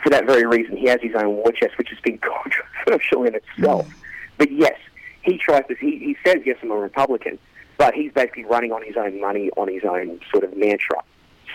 for 0.02 0.11
that 0.11 0.26
very 0.26 0.47
reason, 0.47 0.76
he 0.76 0.87
has 0.87 1.00
his 1.00 1.14
own 1.14 1.37
war 1.37 1.52
chest, 1.52 1.78
which 1.78 1.90
has 1.90 1.99
been 2.00 2.18
controversial 2.85 3.25
in 3.25 3.35
itself. 3.35 3.87
Mm. 3.87 3.95
But 4.38 4.52
yes, 4.52 4.78
he 5.23 5.38
tries 5.38 5.66
to, 5.68 5.75
he, 5.76 5.99
he 5.99 6.16
says, 6.25 6.42
yes, 6.45 6.59
I'm 6.62 6.71
a 6.71 6.76
Republican 6.76 7.38
but 7.76 7.95
he's 7.95 8.12
basically 8.12 8.45
running 8.45 8.73
on 8.73 8.83
his 8.83 8.97
own 8.97 9.21
money, 9.21 9.50
on 9.56 9.68
his 9.68 9.85
own 9.85 10.21
sort 10.30 10.45
of 10.45 10.56
mantra. 10.56 11.02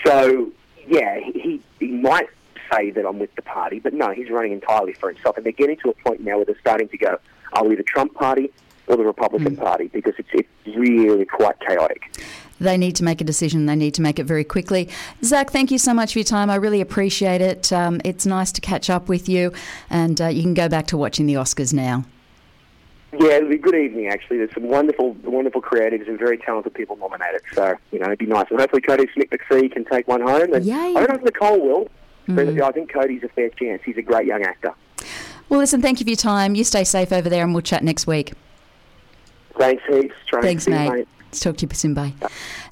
So, 0.05 0.51
yeah, 0.87 1.19
he, 1.19 1.61
he 1.79 1.87
might 1.87 2.29
say 2.71 2.91
that 2.91 3.05
I'm 3.05 3.19
with 3.19 3.33
the 3.35 3.41
party, 3.41 3.79
but 3.79 3.93
no, 3.93 4.11
he's 4.11 4.29
running 4.29 4.51
entirely 4.51 4.93
for 4.93 5.11
himself. 5.11 5.37
And 5.37 5.45
they're 5.45 5.51
getting 5.51 5.77
to 5.77 5.89
a 5.89 5.93
point 5.93 6.21
now 6.21 6.37
where 6.37 6.45
they're 6.45 6.59
starting 6.59 6.89
to 6.89 6.97
go, 6.97 7.17
are 7.53 7.65
we 7.65 7.75
the 7.75 7.83
Trump 7.83 8.13
party 8.13 8.51
or 8.87 8.97
the 8.97 9.03
Republican 9.03 9.55
mm. 9.55 9.61
Party? 9.61 9.87
Because 9.87 10.13
it's, 10.17 10.29
it's 10.33 10.77
really 10.77 11.25
quite 11.25 11.59
chaotic. 11.59 12.17
They 12.59 12.77
need 12.77 12.95
to 12.97 13.03
make 13.03 13.21
a 13.21 13.23
decision. 13.23 13.65
They 13.65 13.75
need 13.75 13.95
to 13.95 14.03
make 14.03 14.19
it 14.19 14.25
very 14.25 14.43
quickly. 14.43 14.87
Zac, 15.23 15.49
thank 15.49 15.71
you 15.71 15.79
so 15.79 15.95
much 15.95 16.13
for 16.13 16.19
your 16.19 16.25
time. 16.25 16.49
I 16.51 16.55
really 16.55 16.79
appreciate 16.79 17.41
it. 17.41 17.73
Um, 17.73 17.99
it's 18.05 18.25
nice 18.25 18.51
to 18.51 18.61
catch 18.61 18.89
up 18.89 19.09
with 19.09 19.27
you, 19.27 19.51
and 19.89 20.21
uh, 20.21 20.27
you 20.27 20.43
can 20.43 20.53
go 20.53 20.69
back 20.69 20.85
to 20.87 20.97
watching 20.97 21.25
the 21.25 21.33
Oscars 21.33 21.73
now. 21.73 22.05
Yeah, 23.13 23.37
it'll 23.37 23.49
be 23.49 23.55
a 23.55 23.57
good 23.57 23.75
evening. 23.75 24.07
Actually, 24.07 24.37
there's 24.37 24.53
some 24.53 24.63
wonderful, 24.69 25.13
wonderful 25.23 25.61
creatives 25.61 26.07
and 26.07 26.17
very 26.17 26.37
talented 26.37 26.73
people 26.73 26.95
nominated. 26.97 27.41
So 27.53 27.75
you 27.91 27.99
know, 27.99 28.05
it'd 28.05 28.19
be 28.19 28.25
nice. 28.27 28.45
And 28.51 28.59
hopefully, 28.59 28.83
Kodi 28.83 29.11
Smit-McPhee 29.13 29.71
can 29.73 29.83
take 29.83 30.07
one 30.07 30.21
home. 30.21 30.53
And 30.53 30.63
Yay. 30.63 30.75
I 30.75 30.93
don't 30.93 31.09
know 31.09 31.15
if 31.15 31.23
Nicole 31.23 31.59
will, 31.59 31.89
but 32.27 32.47
mm. 32.47 32.61
I 32.61 32.71
think 32.71 32.91
Kodi's 32.91 33.23
a 33.23 33.29
fair 33.29 33.49
chance. 33.49 33.81
He's 33.83 33.97
a 33.97 34.01
great 34.01 34.27
young 34.27 34.43
actor. 34.43 34.73
Well, 35.49 35.59
listen, 35.59 35.81
thank 35.81 35.99
you 35.99 36.05
for 36.05 36.11
your 36.11 36.15
time. 36.15 36.55
You 36.55 36.63
stay 36.63 36.83
safe 36.83 37.11
over 37.11 37.27
there, 37.27 37.43
and 37.43 37.53
we'll 37.53 37.63
chat 37.63 37.83
next 37.83 38.07
week. 38.07 38.33
Thanks, 39.57 39.83
heaps. 39.87 40.15
Thanks, 40.41 40.67
mate. 40.67 40.89
mate. 40.89 41.07
Let's 41.31 41.39
talk 41.39 41.55
to 41.57 41.65
you 41.65 41.73
soon. 41.73 41.93
Bye. 41.93 42.13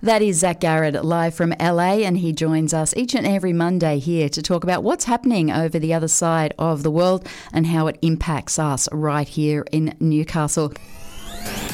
That 0.02 0.22
is 0.22 0.40
Zac 0.40 0.60
Garred 0.60 0.96
live 0.96 1.34
from 1.34 1.54
LA, 1.62 2.00
and 2.04 2.18
he 2.18 2.34
joins 2.34 2.74
us 2.74 2.94
each 2.98 3.16
and 3.16 3.26
every 3.26 3.54
Monday 3.54 4.00
here 4.00 4.28
to 4.28 4.42
talk 4.42 4.66
about 4.66 4.84
what's 4.84 5.06
happening 5.06 5.50
over 5.50 5.80
the 5.80 5.94
other 5.94 6.10
side 6.10 6.54
of 6.60 6.84
the 6.84 6.92
world 6.92 7.26
and 7.54 7.68
how 7.68 7.88
it 7.88 7.98
impacts 8.02 8.60
us 8.60 8.90
right 8.92 9.30
here 9.30 9.66
in 9.72 9.96
Newcastle. 10.02 10.74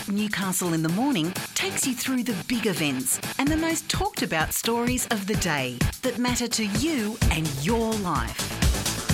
Newcastle 0.08 0.74
in 0.74 0.84
the 0.84 0.90
Morning 0.90 1.32
takes 1.56 1.88
you 1.88 1.96
through 1.96 2.22
the 2.22 2.36
big 2.48 2.68
events 2.68 3.20
and 3.40 3.48
the 3.48 3.58
most 3.58 3.90
talked 3.90 4.22
about 4.22 4.54
stories 4.54 5.08
of 5.08 5.26
the 5.26 5.36
day 5.38 5.80
that 6.04 6.20
matter 6.20 6.48
to 6.48 6.66
you 6.66 7.18
and 7.32 7.50
your 7.66 7.92
life. 7.94 8.38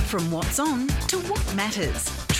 From 0.09 0.29
what's 0.29 0.59
on 0.59 0.89
to 1.07 1.17
what 1.19 1.55
matters, 1.55 2.20